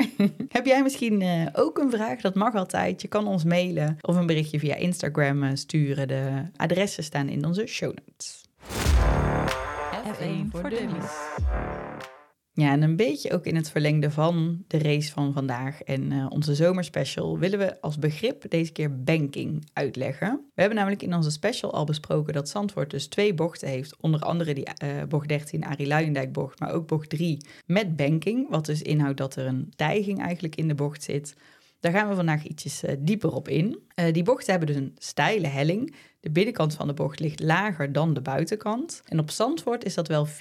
[0.49, 2.21] Heb jij misschien eh, ook een vraag?
[2.21, 3.03] Dat mag altijd.
[3.03, 6.09] Je kan ons mailen of een berichtje via Instagram eh, sturen.
[6.09, 8.42] De adressen staan in onze show notes.
[10.23, 11.11] F1 voor dummies.
[12.55, 16.27] Ja, en een beetje ook in het verlengde van de race van vandaag en eh,
[16.29, 20.45] onze zomerspecial willen we als begrip deze keer banking uitleggen.
[20.55, 23.97] We hebben namelijk in onze special al besproken dat Zandvoort dus twee bochten heeft.
[24.01, 28.51] Onder andere die eh, bocht 13, Arie Luijendijk bocht, maar ook bocht 3 met banking.
[28.51, 31.35] Wat dus inhoudt dat er een tijging eigenlijk in de bocht zit.
[31.83, 33.79] Daar gaan we vandaag ietsjes eh, dieper op in.
[33.95, 35.95] Eh, die bochten hebben dus een steile helling.
[36.23, 39.03] De binnenkant van de bocht ligt lager dan de buitenkant.
[39.09, 40.33] En op Zandvoort is dat wel 4,5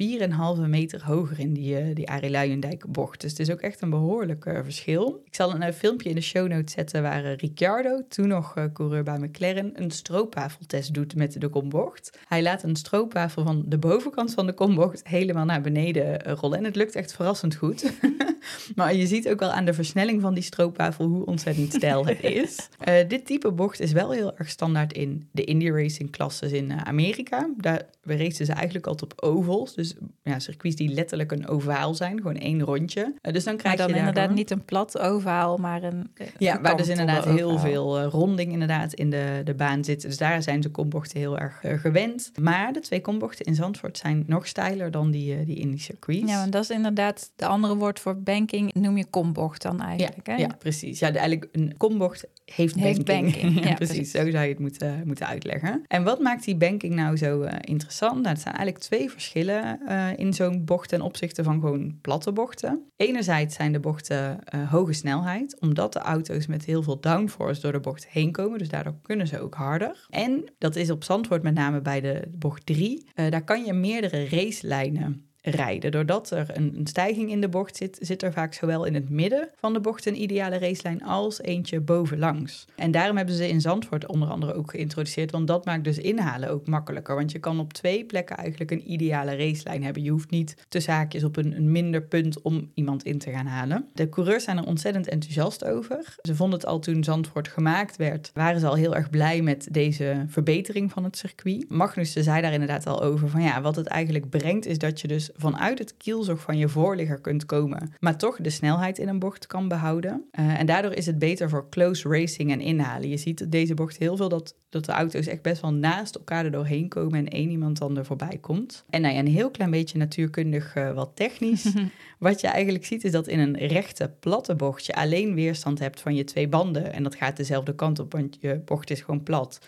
[0.68, 3.22] meter hoger in die, uh, die Arie Luijendijk bocht.
[3.22, 5.22] Dus het is ook echt een behoorlijk uh, verschil.
[5.26, 9.04] Ik zal een uh, filmpje in de show notes zetten waar Ricciardo, toen nog coureur
[9.04, 12.18] bij McLaren, een stroopwafeltest doet met de kombocht.
[12.28, 16.58] Hij laat een stroopwafel van de bovenkant van de kombocht helemaal naar beneden rollen.
[16.58, 17.94] En het lukt echt verrassend goed.
[18.76, 22.24] maar je ziet ook wel aan de versnelling van die stroopwafel hoe ontzettend stijl het
[22.44, 22.70] is.
[23.08, 27.50] dit type bocht is wel heel erg standaard in de Racing klasses in Amerika.
[27.58, 29.76] Daar racen ze eigenlijk altijd op ovals.
[29.76, 33.14] Dus ja, circuits die letterlijk een ovaal zijn, gewoon één rondje.
[33.22, 36.62] Uh, dus dan krijg maar dan je inderdaad niet een plat ovaal, maar een Ja,
[36.62, 40.02] waar dus inderdaad heel veel uh, ronding inderdaad in de, de baan zit.
[40.02, 42.32] Dus daar zijn ze kombochten heel erg uh, gewend.
[42.40, 46.32] Maar de twee kombochten in Zandvoort zijn nog steiler dan die, die in die circuits.
[46.32, 50.28] Ja, want dat is inderdaad de andere woord voor banking, noem je kombocht dan eigenlijk.
[50.28, 50.40] Ja, hè?
[50.40, 51.00] ja precies.
[51.00, 53.42] Ja, de, eigenlijk een kombocht heeft, heeft banking.
[53.42, 53.66] banking.
[53.70, 54.12] ja, precies.
[54.12, 55.84] Zo zou je het moeten, moeten uitleggen.
[55.88, 57.52] En wat maakt die banking nou zo uh,
[57.92, 58.26] interessant?
[58.26, 62.86] Nou, zijn eigenlijk twee verschillen uh, in zo'n bocht ten opzichte van gewoon platte bochten.
[62.96, 67.72] Enerzijds zijn de bochten uh, hoge snelheid, omdat de auto's met heel veel downforce door
[67.72, 68.60] de bocht heen komen.
[68.60, 70.06] Dus daardoor kunnen ze ook harder.
[70.10, 73.06] En dat is op Zandvoort met name bij de bocht 3.
[73.14, 75.92] daar kan je meerdere racelijnen rijden.
[75.92, 79.10] Doordat er een, een, stijging in de bocht zit, zit er vaak zowel in het
[79.10, 82.66] midden van de bocht een ideale racelijn als eentje bovenlangs.
[82.76, 86.50] En daarom hebben ze in Zandvoort onder andere ook geïntroduceerd, want dat maakt dus inhalen
[86.50, 87.16] ook makkelijker.
[87.16, 90.04] Want je kan op twee plekken eigenlijk een ideale racelijn hebben.
[90.04, 93.46] Je hoeft niet te zaakjes op een, een minder punt om iemand in te gaan
[93.46, 93.90] halen.
[93.94, 96.16] De coureurs zijn er ontzettend enthousiast over.
[96.22, 99.68] Ze vonden het al toen Zandvoort gemaakt werd, waren ze al heel erg blij met
[99.72, 101.70] deze verbetering van het circuit.
[101.70, 105.08] Magnussen zei daar inderdaad al over van ja, wat het eigenlijk brengt is dat je
[105.08, 109.20] dus vanuit het kielzog van je voorligger kunt komen, maar toch de snelheid in een
[109.20, 110.30] bocht kan behouden.
[110.40, 113.10] Uh, en daardoor is het beter voor close racing en inhalen.
[113.10, 116.46] Je ziet deze bocht heel veel dat, dat de auto's echt best wel naast elkaar
[116.46, 118.86] er doorheen komen en één iemand dan er voorbij komt.
[118.90, 121.74] En nou ja, een heel klein beetje natuurkundig uh, wat technisch.
[122.20, 126.02] wat je eigenlijk ziet is dat in een rechte platte bocht je alleen weerstand hebt
[126.02, 129.24] van je twee banden en dat gaat dezelfde kant op, want je bocht is gewoon
[129.24, 129.60] plat.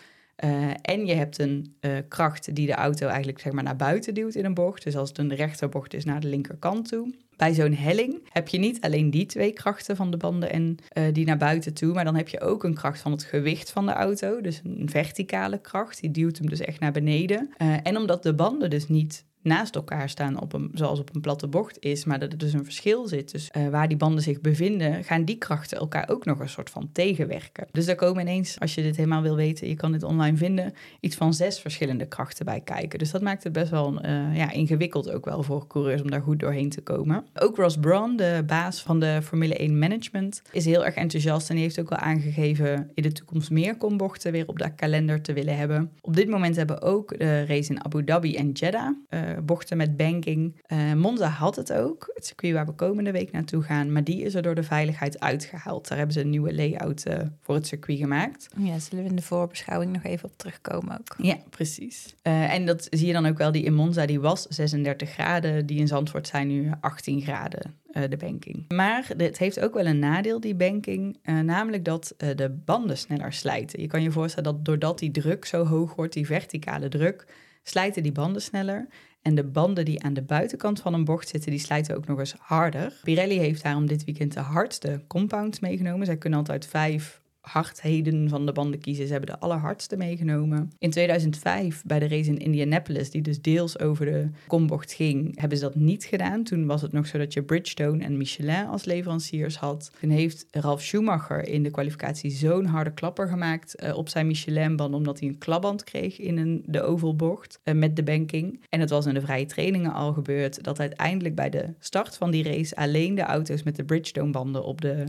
[0.44, 4.14] Uh, en je hebt een uh, kracht die de auto eigenlijk zeg maar, naar buiten
[4.14, 4.84] duwt in een bocht.
[4.84, 7.14] Dus als het een rechterbocht is, naar de linkerkant toe.
[7.36, 11.04] Bij zo'n helling heb je niet alleen die twee krachten van de banden en uh,
[11.12, 13.86] die naar buiten toe, maar dan heb je ook een kracht van het gewicht van
[13.86, 14.40] de auto.
[14.40, 17.50] Dus een verticale kracht, die duwt hem dus echt naar beneden.
[17.82, 21.46] en omdat de banden dus niet naast elkaar staan, op een, zoals op een platte
[21.46, 23.32] bocht is, maar dat er dus een verschil zit.
[23.32, 26.70] Dus uh, waar die banden zich bevinden, gaan die krachten elkaar ook nog een soort
[26.70, 27.66] van tegenwerken.
[27.72, 30.74] Dus daar komen ineens, als je dit helemaal wil weten, je kan dit online vinden,
[31.00, 32.98] iets van zes verschillende krachten bij kijken.
[32.98, 36.22] Dus dat maakt het best wel uh, ja, ingewikkeld ook wel voor coureurs om daar
[36.22, 37.24] goed doorheen te komen.
[37.34, 41.56] Ook Ross Brawn, de baas van de Formule 1 Management, is heel erg enthousiast en
[41.56, 45.56] heeft ook wel aangegeven in de toekomst meer kombochten weer op de kalender te willen
[45.56, 45.90] hebben.
[46.00, 49.96] Op dit moment hebben ook de race in Abu Dhabi en Jeddah uh, bochten met
[49.96, 50.62] banking.
[50.68, 54.22] Uh, Monza had het ook, het circuit waar we komende week naartoe gaan, maar die
[54.22, 55.88] is er door de veiligheid uitgehaald.
[55.88, 58.48] Daar hebben ze een nieuwe layout uh, voor het circuit gemaakt.
[58.56, 61.14] Ja, zullen we in de voorbeschouwing nog even op terugkomen ook.
[61.18, 62.14] Ja, precies.
[62.22, 65.66] Uh, en dat zie je dan ook wel, die in Monza die was 36 graden,
[65.66, 67.82] die in Zandvoort zijn nu 18 graden.
[68.08, 68.64] de banking.
[68.68, 73.80] Maar het heeft ook wel een nadeel, die banking, namelijk dat de banden sneller slijten.
[73.80, 77.26] Je kan je voorstellen dat doordat die druk zo hoog wordt, die verticale druk,
[77.64, 78.86] slijten die banden sneller.
[79.24, 82.18] En de banden die aan de buitenkant van een bocht zitten, die slijten ook nog
[82.18, 82.92] eens harder.
[83.02, 86.06] Pirelli heeft daarom dit weekend de hardste compounds meegenomen.
[86.06, 89.06] Zij kunnen altijd vijf hardheden van de banden kiezen.
[89.06, 90.72] Ze hebben de allerhardste meegenomen.
[90.78, 95.58] In 2005, bij de race in Indianapolis, die dus deels over de kombocht ging, hebben
[95.58, 96.42] ze dat niet gedaan.
[96.42, 99.90] Toen was het nog zo dat je Bridgestone en Michelin als leveranciers had.
[100.00, 104.94] Toen heeft Ralf Schumacher in de kwalificatie zo'n harde klapper gemaakt uh, op zijn Michelin-band,
[104.94, 108.60] omdat hij een klapband kreeg in een, de ovalbocht uh, met de banking.
[108.68, 112.30] En het was in de vrije trainingen al gebeurd dat uiteindelijk bij de start van
[112.30, 115.04] die race alleen de auto's met de Bridgestone-banden op de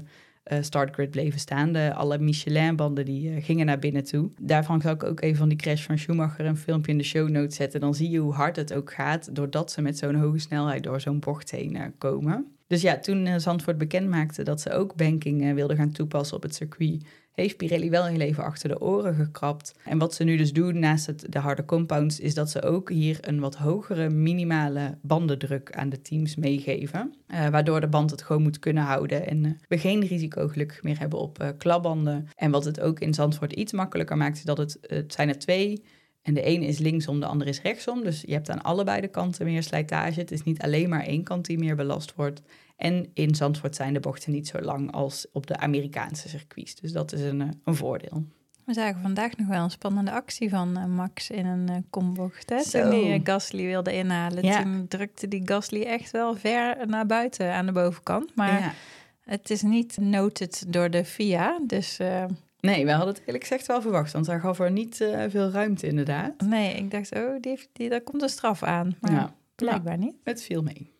[0.51, 1.71] uh, startgrid bleven staan.
[1.71, 4.29] De, alle Michelin-banden die uh, gingen naar binnen toe.
[4.39, 7.29] Daarvan zal ik ook even van die crash van Schumacher een filmpje in de show
[7.29, 7.79] notes zetten.
[7.79, 11.01] Dan zie je hoe hard het ook gaat doordat ze met zo'n hoge snelheid door
[11.01, 12.45] zo'n bocht heen uh, komen.
[12.67, 16.55] Dus ja, toen Zandvoort bekend maakte dat ze ook banking wilden gaan toepassen op het
[16.55, 17.03] circuit,
[17.35, 19.75] heeft Pirelli wel heel even achter de oren gekrapt.
[19.83, 22.89] En wat ze nu dus doen naast het, de harde compounds, is dat ze ook
[22.89, 27.13] hier een wat hogere minimale bandendruk aan de teams meegeven.
[27.27, 30.83] Uh, waardoor de band het gewoon moet kunnen houden en uh, we geen risico gelukkig
[30.83, 32.27] meer hebben op uh, klapbanden.
[32.35, 35.39] En wat het ook in Zandvoort iets makkelijker maakt, is dat het, het zijn er
[35.39, 35.83] twee
[36.25, 38.03] En de ene is linksom, de andere is rechtsom.
[38.03, 40.19] Dus je hebt aan allebei de kanten meer slijtage.
[40.19, 42.41] Het is niet alleen maar één kant die meer belast wordt.
[42.75, 46.75] En in Zandvoort zijn de bochten niet zo lang als op de Amerikaanse circuits.
[46.75, 48.23] Dus dat is een, eh, een voordeel.
[48.65, 52.49] We zagen vandaag nog wel een spannende actie van eh, Max in een uh, kombocht.
[52.49, 52.63] Hè?
[52.63, 54.43] Toen hij eh, Gasly wilde inhalen.
[54.43, 54.61] Ja.
[54.63, 58.35] Toen drukte die Gasly echt wel ver naar buiten aan de bovenkant.
[58.35, 58.73] Maar Ja.
[59.21, 61.59] het is niet noted door de FIA.
[61.67, 62.25] Dus eh,
[62.59, 64.11] Nee, we hadden het eerlijk gezegd wel verwacht.
[64.13, 66.41] Want daar gaf er niet eh, veel ruimte inderdaad.
[66.41, 68.95] nee, ik dacht, oh, die, heeft- die, daar komt een straf aan.
[69.01, 69.33] Maar Ja.
[69.55, 70.15] blijkbaar niet.
[70.23, 70.93] Het viel mee.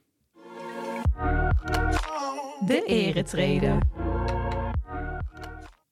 [2.66, 3.80] De eretreden.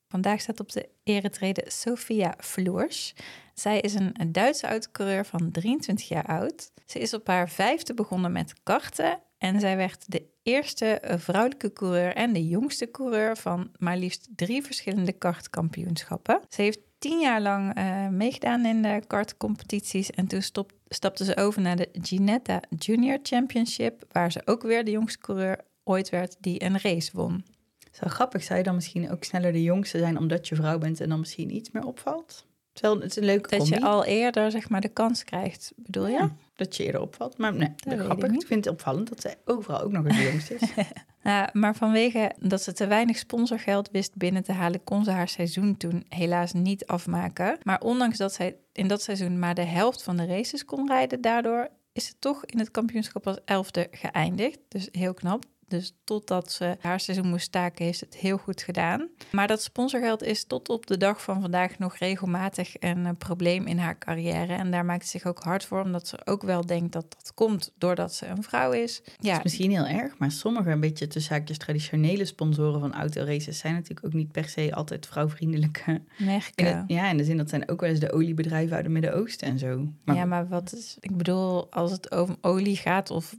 [0.08, 3.14] Vandaag staat op de eretreden Sofia Floers.
[3.54, 6.72] Zij is een Duitse autocoureur van 23 jaar oud.
[6.86, 9.20] Ze is op haar vijfde begonnen met karten.
[9.38, 14.64] En zij werd de eerste vrouwelijke coureur en de jongste coureur van maar liefst drie
[14.64, 16.42] verschillende kartkampioenschappen.
[16.50, 20.10] Ze heeft tien jaar lang eh, meegedaan in de kartcompetities.
[20.10, 24.86] En toen stop- stapte ze over naar de Ginetta Junior Championship, waar ze ook weer
[24.86, 27.46] de jongste coureur ooit werd die een race won.
[27.92, 31.02] Zo grappig, zou je dan misschien ook sneller de jongste zijn omdat je vrouw bent
[31.02, 32.46] en dan misschien iets meer opvalt?
[32.74, 33.76] Terwijl het is een leuke Dat combi.
[33.76, 36.14] je al eerder zeg maar de kans krijgt, bedoel je?
[36.14, 37.38] Ja, dat je eerder opvalt.
[37.38, 38.26] Maar nee, ik grappig.
[38.26, 38.46] Ik, niet.
[38.46, 40.62] vind het opvallend dat zij overal ook nog eens de jongste is.
[41.24, 45.28] Nou, maar vanwege dat ze te weinig sponsorgeld wist binnen te halen, kon ze haar
[45.28, 47.58] seizoen toen helaas niet afmaken.
[47.64, 51.22] Maar ondanks dat zij in dat seizoen maar de helft van de races kon rijden,
[51.22, 54.60] daardoor is ze toch in het kampioenschap als elfde geëindigd.
[54.68, 55.44] Dus heel knap.
[55.68, 59.10] Dus totdat ze haar seizoen moest staken, heeft het heel goed gedaan.
[59.32, 63.68] Maar dat sponsorgeld is tot op de dag van vandaag nog regelmatig een eh, probleem
[63.68, 64.54] in haar carrière.
[64.54, 67.32] En daar maakt ze zich ook hard voor, omdat ze ook wel denkt dat dat
[67.34, 69.02] komt doordat ze een vrouw is.
[69.04, 72.94] Dat Ja, is misschien heel erg, maar sommige een beetje tussen haakjes traditionele sponsoren van
[72.94, 76.02] autoraces zijn natuurlijk ook niet per se altijd vrouwvriendelijke.
[76.18, 76.84] In merken.
[76.88, 79.60] ja, in de zin dat zijn ook wel eens de oliebedrijven uit het Midden-Oosten en
[79.60, 79.88] zo.
[80.04, 80.98] Maar ja, maar wat is...
[81.00, 83.36] Ik bedoel, als het over olie gaat of...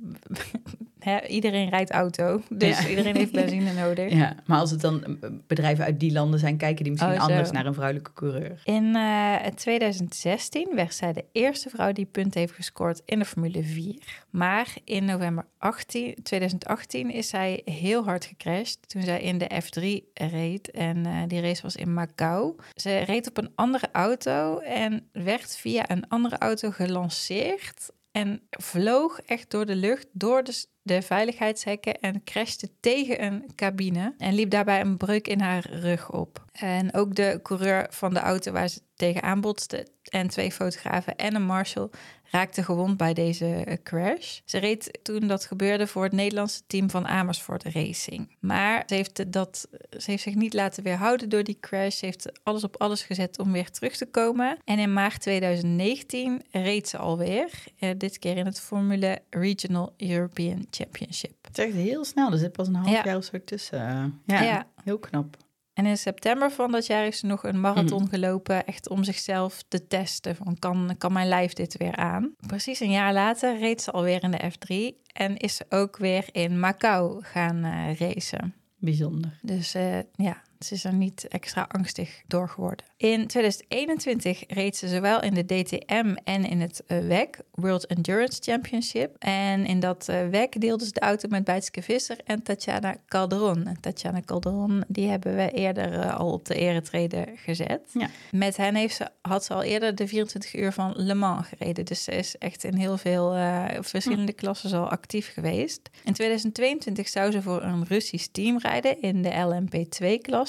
[1.29, 2.89] iedereen rijdt auto, dus Ja.
[2.89, 4.13] iedereen heeft benzine nodig.
[4.13, 7.21] Ja, maar als het dan eh, bedrijven uit die landen zijn, kijken die misschien Oh,
[7.23, 8.61] anders naar een vrouwelijke coureur.
[8.65, 13.63] In eh, 2016 werd zij de eerste vrouw die punten heeft gescoord in de Formule
[13.63, 14.23] 4.
[14.31, 20.13] Maar in november 18, 2018 is zij heel hard gecrashed toen zij in de F3
[20.15, 20.71] reed.
[20.71, 22.55] En eh, die race was in Macau.
[22.75, 27.91] Ze reed op een andere auto en werd via een andere auto gelanceerd.
[28.15, 34.15] En vloog echt door de lucht, door de, de veiligheidshekken en crashte tegen een cabine.
[34.19, 36.45] En liep daarbij een breuk in haar rug op.
[36.53, 41.35] En ook de coureur van de auto waar ze tegenaan botste en twee fotografen en
[41.35, 41.91] een marshal
[42.35, 44.41] raakten gewond bij deze eh, crash.
[44.45, 48.37] Ze reed toen dat gebeurde voor het Nederlandse team van Amersfoort Racing.
[48.41, 49.69] Maar ze heeft, dat,
[49.99, 51.99] ze heeft zich niet laten weerhouden door die crash.
[51.99, 54.57] Ze heeft alles op alles gezet om weer terug te komen.
[54.65, 57.51] En in maart 2019 reed ze alweer.
[57.79, 61.35] eh, dit keer in het Formule Regional European Championship.
[61.43, 63.03] Het is echt heel snel, er zit pas een half Ja.
[63.05, 63.79] jaar of zo tussen.
[64.27, 64.67] Ja, Ja.
[64.85, 65.37] heel knap.
[65.75, 69.63] En in september van dat jaar heeft ze nog een marathon gelopen, echt om zichzelf
[69.69, 70.37] te testen.
[70.37, 72.35] Van kan, kan mijn lijf dit weer aan?
[72.47, 76.25] Precies een jaar later reed ze alweer in de F3 en is ze ook weer
[76.33, 78.55] in Macau gaan eh, racen.
[78.79, 79.39] Bijzonder.
[79.43, 82.87] Dus eh, ja, ze is er niet extra angstig door geworden.
[82.97, 88.43] In 2021 reed ze zowel in de DTM en in het eh, WEC, World Endurance
[88.43, 89.17] Championship.
[89.19, 93.67] En in dat eh, WEC deelde ze de auto met Bijtske Visser en Tatjana Calderon.
[93.67, 97.81] En Tatjana Calderon, die hebben we eerder eh, al op de eretreden gezet.
[97.93, 98.09] Ja.
[98.31, 101.85] Met hen heeft ze, had ze al eerder de 24 uur van Le Mans gereden.
[101.85, 103.33] Dus ze is echt in heel veel
[103.81, 105.91] verschillende klassen al actief geweest.
[106.05, 109.29] In 2022 zou ze voor een Russisch team rijden in de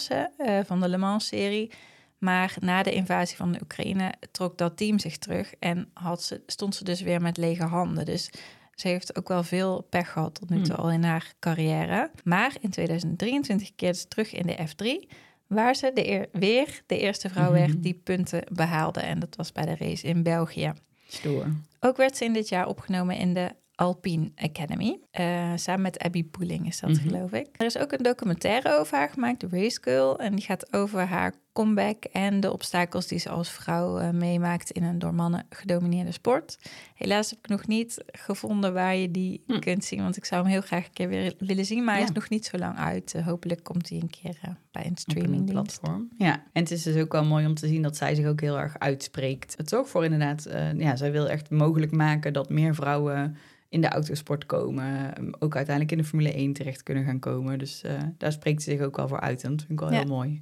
[0.05, 1.71] LMP2-klasse eh, van de Le Mans-serie.
[2.17, 6.41] Maar na de invasie van de Oekraïne trok dat team zich terug en had ze,
[6.45, 8.05] stond ze dus weer met lege handen.
[8.05, 8.29] Dus
[8.73, 12.11] ze heeft ook wel veel pech gehad tot nu toe al in haar carrière.
[12.23, 15.09] Maar in 2023 keerde ze terug in de F3,
[15.47, 18.99] waar ze de eer- weer de eerste vrouw werd die punten behaalde.
[18.99, 20.73] En dat was bij de race in België.
[21.07, 21.45] Stoer.
[21.79, 24.99] Ook werd ze in dit jaar opgenomen in de Alpine Academy.
[25.11, 26.99] Eh, samen met Abby Poeling is dat, Mhm.
[27.07, 27.47] geloof ik.
[27.57, 30.19] Er is ook een documentaire over haar gemaakt, The Race Girl.
[30.19, 34.71] En die gaat over haar comeback en de obstakels die ze als vrouw eh, meemaakt
[34.71, 36.57] in een door mannen gedomineerde sport.
[36.95, 39.59] Helaas heb ik nog niet gevonden waar je die Hm.
[39.59, 41.83] kunt zien, want ik zou hem heel graag een keer weer willen zien.
[41.83, 43.13] Maar hij is nog niet zo lang uit.
[43.13, 44.37] Eh, hopelijk komt hij een keer
[44.71, 45.51] bij een Op een streamingdienst.
[45.79, 46.09] platform.
[46.17, 48.41] Ja, en het is dus ook wel mooi om te zien dat zij zich ook
[48.41, 49.53] heel erg uitspreekt.
[49.57, 53.37] Het zorgt voor inderdaad, ja, zij wil echt mogelijk maken dat meer vrouwen
[53.75, 55.13] in de autosport komen.
[55.19, 57.59] um, Ook uiteindelijk in de Formule 1 terecht kunnen gaan komen.
[57.59, 59.43] Dus eh, daar spreekt ze zich ook wel voor uit.
[59.43, 59.97] En dat vind ik wel Ja.
[59.99, 60.41] heel mooi.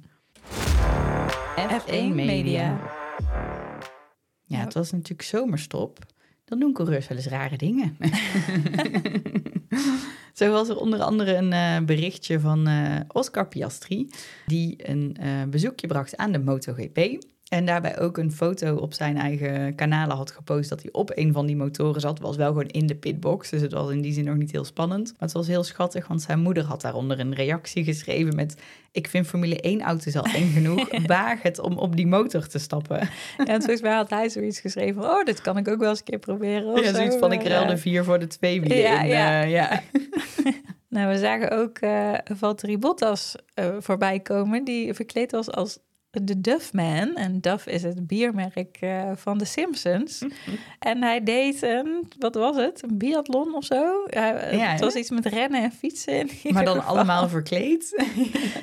[1.80, 2.80] F1 Media.
[4.44, 5.98] Ja, het was natuurlijk zomerstop.
[6.44, 7.96] Dan doen coureurs wel eens rare dingen.
[10.32, 14.10] Zo was er onder andere een eh, berichtje van eh, Oscar Piastri...
[14.46, 15.16] die een
[15.50, 17.18] bezoekje bracht aan de MotoGP...
[17.48, 21.32] En daarbij ook een foto op zijn eigen kanalen had gepost dat hij op een
[21.32, 22.20] van die motoren zat.
[22.20, 24.64] Was wel gewoon in de pitbox, dus het was in die zin nog niet heel
[24.64, 25.06] spannend.
[25.06, 28.56] Maar het was heel schattig, want zijn moeder had daaronder een reactie geschreven met...
[28.92, 32.58] Ik vind Formule 1 auto's al eng genoeg, waag het om op die motor te
[32.58, 33.08] stappen.
[33.36, 35.88] Ja, en volgens mij had hij zoiets geschreven van, oh, dit kan ik ook wel
[35.88, 36.72] eens een keer proberen.
[36.72, 39.08] of Ja, zo, zoiets van ik ruil de vier voor de twee wielen Ja, in.
[39.08, 39.42] ja.
[39.42, 39.82] eh, ja.
[40.88, 45.78] Nou, we zagen ook eh Valtteri Bottas eh, voorbij komen, die verkleed was als
[46.22, 47.14] de Duffman.
[47.16, 50.22] En Duff is het biermerk eh, van de Simpsons.
[50.78, 52.82] En hij deed een, wat was het?
[52.82, 54.04] Een biathlon of zo?
[54.10, 54.98] Ja, Ja, het was hè?
[54.98, 56.28] iets met rennen en fietsen.
[56.50, 56.90] Maar dan geval.
[56.94, 58.04] allemaal verkleed.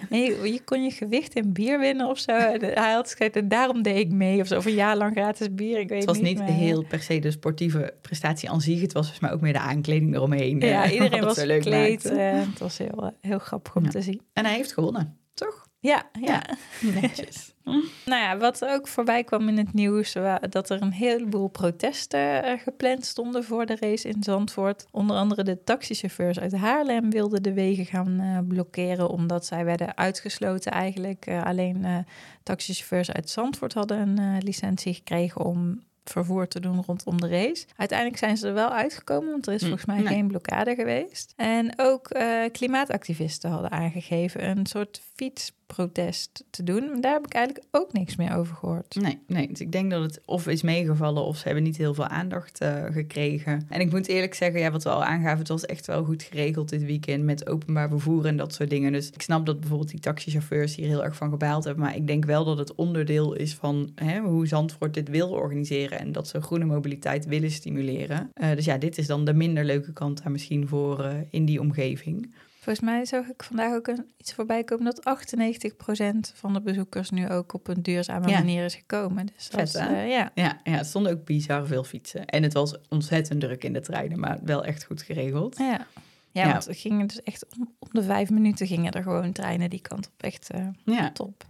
[0.09, 2.31] Nee, je kon je gewicht in bier winnen of zo.
[2.31, 4.57] En Hij had gezegd, en daarom deed ik mee of zo.
[4.57, 7.19] Of een jaar lang gratis bier, ik weet Het was niet maar- heel per se
[7.19, 8.81] de sportieve prestatie aan zich.
[8.81, 10.59] Het was volgens mij ook meer de aankleding eromheen.
[10.59, 12.05] Ja, eh, iedereen was gekleed.
[12.05, 13.89] eh, het was heel, eh, heel grappig om Ja.
[13.89, 14.21] te zien.
[14.33, 15.69] En hij heeft gewonnen, toch?
[15.81, 16.43] Ja, ja.
[16.81, 17.49] Netjes.
[18.05, 20.15] Nou ja, wat ook voorbij kwam in het nieuws,
[20.49, 24.85] dat er een heleboel protesten eh, gepland stonden voor de race in Zandvoort.
[24.91, 29.97] Onder andere de taxichauffeurs uit Haarlem wilden de wegen gaan eh, blokkeren, omdat zij werden
[29.97, 31.25] uitgesloten eigenlijk.
[31.25, 32.05] Eh, alleen
[32.43, 37.65] taxichauffeurs uit Zandvoort hadden een licentie gekregen om vervoer te doen rondom de race.
[37.75, 40.07] Uiteindelijk zijn ze er wel uitgekomen, want er is Mm, volgens mij nee.
[40.07, 41.33] geen blokkade geweest.
[41.35, 47.01] En ook eh, klimaatactivisten hadden aangegeven een soort fietsprotest te doen.
[47.01, 48.95] Daar heb ik eigenlijk ook niks meer over gehoord.
[48.95, 51.93] Nee, nee, dus ik denk dat het of is meegevallen of ze hebben niet heel
[51.93, 53.65] veel aandacht eh, gekregen.
[53.69, 56.23] En ik moet eerlijk zeggen, ja, wat we al aangaven, het was echt wel goed
[56.23, 58.91] geregeld dit weekend met openbaar vervoer en dat soort dingen.
[58.91, 61.83] Dus ik snap dat bijvoorbeeld die taxichauffeurs hier heel erg van gebaald hebben.
[61.83, 65.90] Maar ik denk wel dat het onderdeel is van hè, hoe Zandvoort dit wil organiseren
[65.99, 68.29] en dat ze groene mobiliteit willen stimuleren.
[68.33, 71.45] Eh, dus ja, dit is dan de minder leuke kant daar misschien voor eh, in
[71.45, 72.33] die omgeving.
[72.59, 77.09] Volgens mij zag ik vandaag ook een, iets voorbij komen dat 98% van de bezoekers
[77.09, 78.37] nu ook op een duurzame Ja.
[78.37, 79.25] manier is gekomen.
[79.35, 80.31] Dus dat Vet, eh, ja.
[80.35, 82.25] Ja, ja, het stonden ook bizar veel fietsen.
[82.25, 85.57] En het was ontzettend druk in de treinen, maar wel echt goed geregeld.
[85.57, 85.87] Ja.
[86.33, 86.51] Ja, Ja.
[86.51, 89.81] want er gingen dus echt om, om de vijf minuten gingen er gewoon treinen die
[89.81, 90.23] kant op.
[90.23, 90.49] Echt
[90.85, 91.11] Ja.
[91.11, 91.45] top.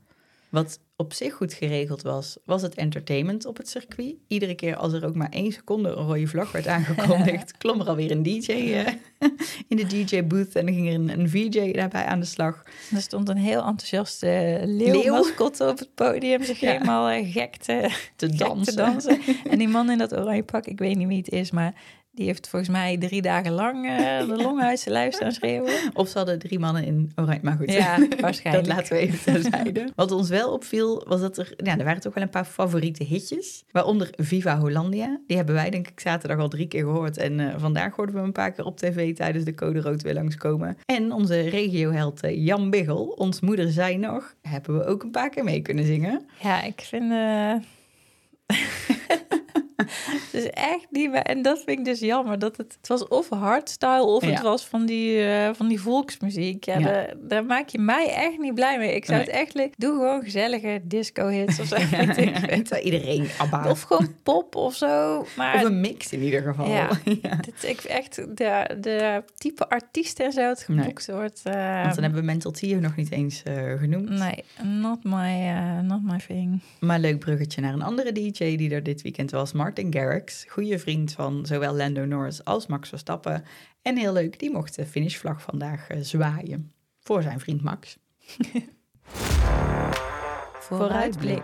[0.50, 4.16] Wat op zich goed geregeld was, was het entertainment op het circuit.
[4.28, 7.88] Iedere keer als er ook maar één seconde een rode vlag werd aangekondigd, klom er
[7.88, 8.88] alweer een DJ eh,
[9.68, 12.64] in de DJ-booth en dan ging er een, een VJ daarbij aan de slag.
[12.96, 15.02] Er stond een heel enthousiaste Leeuw.
[15.02, 16.44] leeuwmascotte op het podium.
[16.44, 16.72] Zich Ja.
[16.72, 18.66] helemaal eh, gek te, Te gek dansen.
[18.76, 19.20] te dansen.
[19.52, 21.74] En die man in dat oranje pak, ik weet niet wie het is, maar
[22.14, 25.74] die heeft volgens mij drie dagen lang eh, de zijn lijf staan schreeuwen.
[25.94, 27.72] Of ze hadden drie mannen in oranje, maar goed.
[27.72, 28.68] Ja, Dat waarschijnlijk.
[28.68, 29.88] laten we even terzijde.
[29.96, 31.54] Wat ons wel opviel, was dat er...
[31.58, 33.64] Ja, er waren toch wel een paar favoriete hitjes.
[33.72, 35.20] Waaronder Viva Hollandia.
[35.28, 37.18] Die hebben wij denk ik zaterdag al drie keer gehoord.
[37.18, 40.02] En eh, vandaag hoorden we hem een paar keer op tv tijdens de Code Rood
[40.02, 40.78] weer langskomen.
[40.86, 45.30] En onze regioheld eh, Jan Biggel, ons moeder zei nog, hebben we ook een paar
[45.30, 46.26] keer mee kunnen zingen.
[46.42, 47.12] Ja, ik vind...
[47.12, 47.54] eh
[49.86, 51.22] het is echt niet meer...
[51.22, 52.40] En dat vind ik dus jammer.
[52.40, 56.66] Dat het, het was of hardstyle of het was van die, eh, van die volksmuziek.
[56.66, 56.86] Ja, Ja.
[56.86, 58.96] Daar, daar maak je mij echt niet blij mee.
[58.96, 59.28] Ik zou Nee.
[59.28, 59.54] het echt...
[59.54, 61.76] li- Doe gewoon gezellige disco-hits of zo.
[62.84, 63.70] Iedereen ABBA.
[63.70, 65.26] Of gewoon pop of zo.
[65.38, 66.68] Maar Of een mix in ieder geval.
[66.70, 66.90] Ja.
[67.42, 70.78] Dit, ik echt de, de type artiest en zo het Nee.
[70.80, 71.42] geboekt wordt.
[71.44, 74.10] eh, Want dan hebben we Mental Tio nog niet eens eh, genoemd.
[74.10, 76.60] Nee, not my, not my thing.
[76.80, 80.46] Maar leuk bruggetje naar een andere DJ die er dit weekend was, Martin Garrix.
[80.48, 83.44] Goede vriend van zowel Lando Norris als Max Verstappen.
[83.82, 86.74] En heel leuk, die mocht de finishvlag vandaag eh, zwaaien.
[87.00, 87.98] Voor zijn vriend Max.
[90.68, 91.44] Vooruitblik.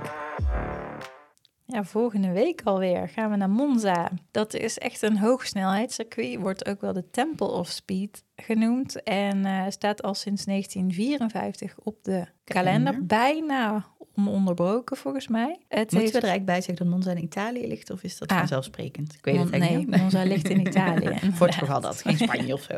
[1.65, 4.11] Ja, volgende week alweer gaan we naar Monza.
[4.31, 9.03] Dat is echt een hoogsnelheidscircuit, wordt ook wel de Temple of Speed genoemd.
[9.03, 12.93] En eh, staat al sinds 1954 op de kalender.
[12.93, 13.05] Kalender.
[13.05, 13.85] Bijna
[14.17, 15.59] ononderbroken volgens mij.
[15.67, 16.11] Het Moeten heeft...
[16.11, 18.37] we er eigenlijk bij zeggen dat Monza in Italië ligt of is dat Ah.
[18.37, 19.13] vanzelfsprekend?
[19.13, 20.01] Ik weet Mon- het eigenlijk nee, niet.
[20.01, 21.19] Monza ligt in Italië.
[21.33, 22.75] Voor het geval dat, geen Spanje of zo.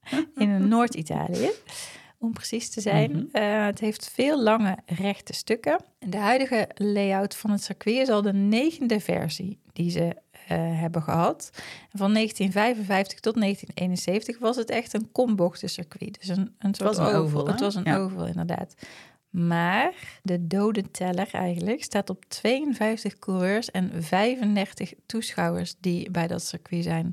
[0.44, 1.50] in Noord-Italië,
[2.18, 3.10] om precies te zijn.
[3.10, 3.24] Mhm.
[3.32, 5.76] Eh, het heeft veel lange rechte stukken.
[5.98, 10.16] De huidige layout van het circuit is al de negende versie die ze
[10.48, 11.50] eh, hebben gehad.
[11.90, 16.18] En van 1955 tot 1971 was het echt een kombochtencircuit.
[16.20, 17.46] Dus een, een soort was een oval?
[17.46, 17.96] Het was een Ja.
[17.96, 18.74] oval, inderdaad.
[19.30, 26.84] Maar de dodenteller eigenlijk staat op 52 coureurs en 35 toeschouwers die bij dat circuit
[26.84, 27.10] zijn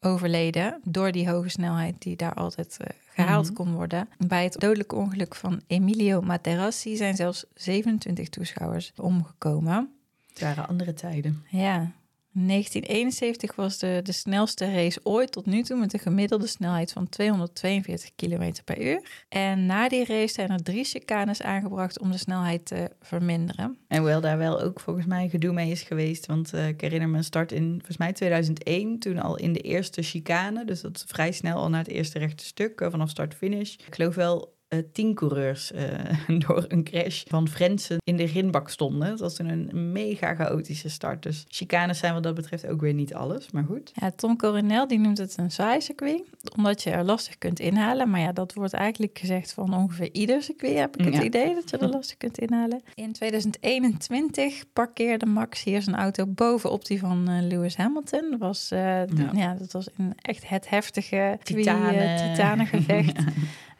[0.00, 3.54] overleden door die hoge snelheid die daar altijd eh, gehaald Mhm.
[3.54, 4.08] kon worden.
[4.26, 9.92] Bij het dodelijke ongeluk van Emilio Materassi zijn zelfs 27 toeschouwers omgekomen.
[10.28, 11.44] Het waren andere tijden.
[11.48, 11.90] Ja,
[12.36, 17.08] 1971 was de, de snelste race ooit tot nu toe met een gemiddelde snelheid van
[17.08, 19.24] 242 km per uur.
[19.28, 23.78] En na die race zijn er drie chicanes aangebracht om de snelheid te verminderen.
[23.88, 26.26] En hoewel daar wel ook volgens mij gedoe mee is geweest.
[26.26, 29.60] Want eh, ik herinner me een start in volgens mij 2001, toen al in de
[29.60, 30.64] eerste chicane.
[30.64, 33.74] Dus dat is vrij snel al naar het eerste rechte stuk, eh, vanaf start-finish.
[33.74, 34.53] Ik geloof wel
[34.92, 39.08] tien coureurs eh, door een crash van Frensen in de rinbak stonden.
[39.08, 41.22] Dat was toen een mega chaotische start.
[41.22, 43.90] Dus chicanes zijn wat dat betreft ook weer niet alles, maar goed.
[43.94, 46.22] Ja, Tom Coronel die noemt het een saai circuit,
[46.56, 48.10] omdat je er lastig kunt inhalen.
[48.10, 51.22] Maar ja, dat wordt eigenlijk gezegd van ongeveer ieder circuit, heb ik het Ja.
[51.22, 52.82] idee, dat je er lastig kunt inhalen.
[52.94, 58.30] In 2021 parkeerde Max hier zijn auto bovenop die van eh, Lewis Hamilton.
[58.30, 59.30] Dat was, eh, Ja.
[59.34, 59.54] ja.
[59.54, 62.00] dat was een echt het heftige Titanen.
[62.16, 63.18] eh, titanengevecht.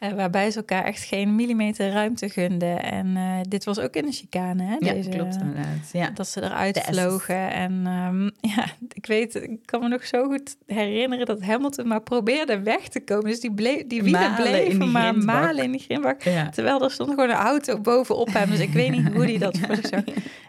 [0.05, 2.83] eh, waarbij ze elkaar echt geen millimeter ruimte gunden.
[2.83, 4.77] En eh, dit was ook in de chicane, hè?
[4.79, 5.91] Ja, Deze, klopt inderdaad.
[5.93, 6.11] Ja.
[6.11, 7.51] dat ze eruit De vlogen.
[7.51, 8.23] En ehm,
[8.55, 12.89] ja, ik weet, ik kan me nog zo goed herinneren dat Hamilton maar probeerde weg
[12.89, 13.25] te komen.
[13.25, 15.35] Dus die, bleef, die wielen Malen bleven maar grindbak.
[15.35, 16.23] malen in die grindbak.
[16.23, 16.49] Ja.
[16.49, 18.51] Terwijl er stond gewoon een auto bovenop hem.
[18.51, 20.03] Dus ik weet niet hoe die dat voor zich zag.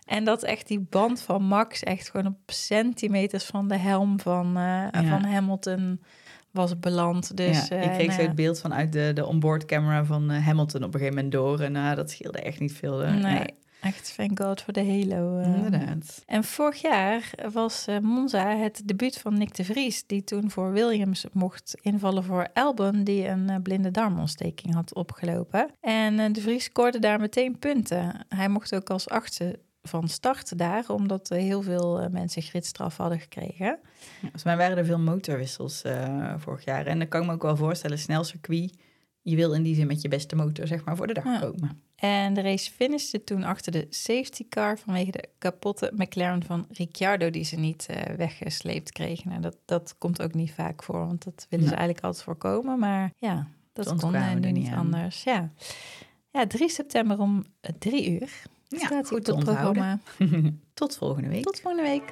[0.06, 4.58] En dat echt die band van Max echt gewoon op centimeters van de helm van,
[4.58, 6.00] eh, van Hamilton
[6.56, 7.38] was beland.
[7.38, 10.32] Dus, ja, eh, ik kreeg nou zo het beeld vanuit de, de onboard camera van
[10.32, 11.60] eh, Hamilton op een gegeven moment door.
[11.60, 13.04] En nou, dat scheelde echt niet veel.
[13.04, 13.46] eh, Nee,
[13.82, 15.38] echt thank god voor de Halo.
[15.40, 15.46] eh.
[15.56, 16.24] inderdaad.
[16.26, 20.72] En vorig jaar was eh, Monza het debuut van Nick de Vries, die toen voor
[20.72, 25.70] Williams mocht invallen voor Albon, die een eh, blinde darmontsteking had opgelopen.
[25.82, 28.26] En eh, de Vries scoorde daar meteen punten.
[28.30, 33.20] Hij mocht ook als achtste van start daar, omdat heel veel eh, mensen gridstraf hadden
[33.20, 33.80] gekregen.
[34.22, 36.86] Volgens mij waren er veel motorwissels eh, vorig jaar.
[36.86, 38.74] En dan kan ik me ook wel voorstellen, snel circuit.
[39.22, 41.40] Je wil in die zin met je beste motor zeg maar voor de dag Ja.
[41.40, 41.82] komen.
[41.96, 47.30] En de race finishte toen achter de safety car vanwege de kapotte McLaren van Ricciardo
[47.30, 49.30] die ze niet eh, weggesleept kregen.
[49.30, 52.80] Nou, dat, dat komt ook niet vaak voor, want dat willen ze eigenlijk altijd voorkomen.
[52.80, 54.78] Maar ja, dat kon nu niet aan.
[54.78, 55.24] anders.
[55.24, 55.52] Ja.
[56.32, 57.46] ja, 3 september om
[57.80, 58.42] 3 uur
[58.80, 60.02] Ja, goed te onthouden.
[60.74, 61.44] Tot volgende week.
[61.44, 62.04] Tot volgende week.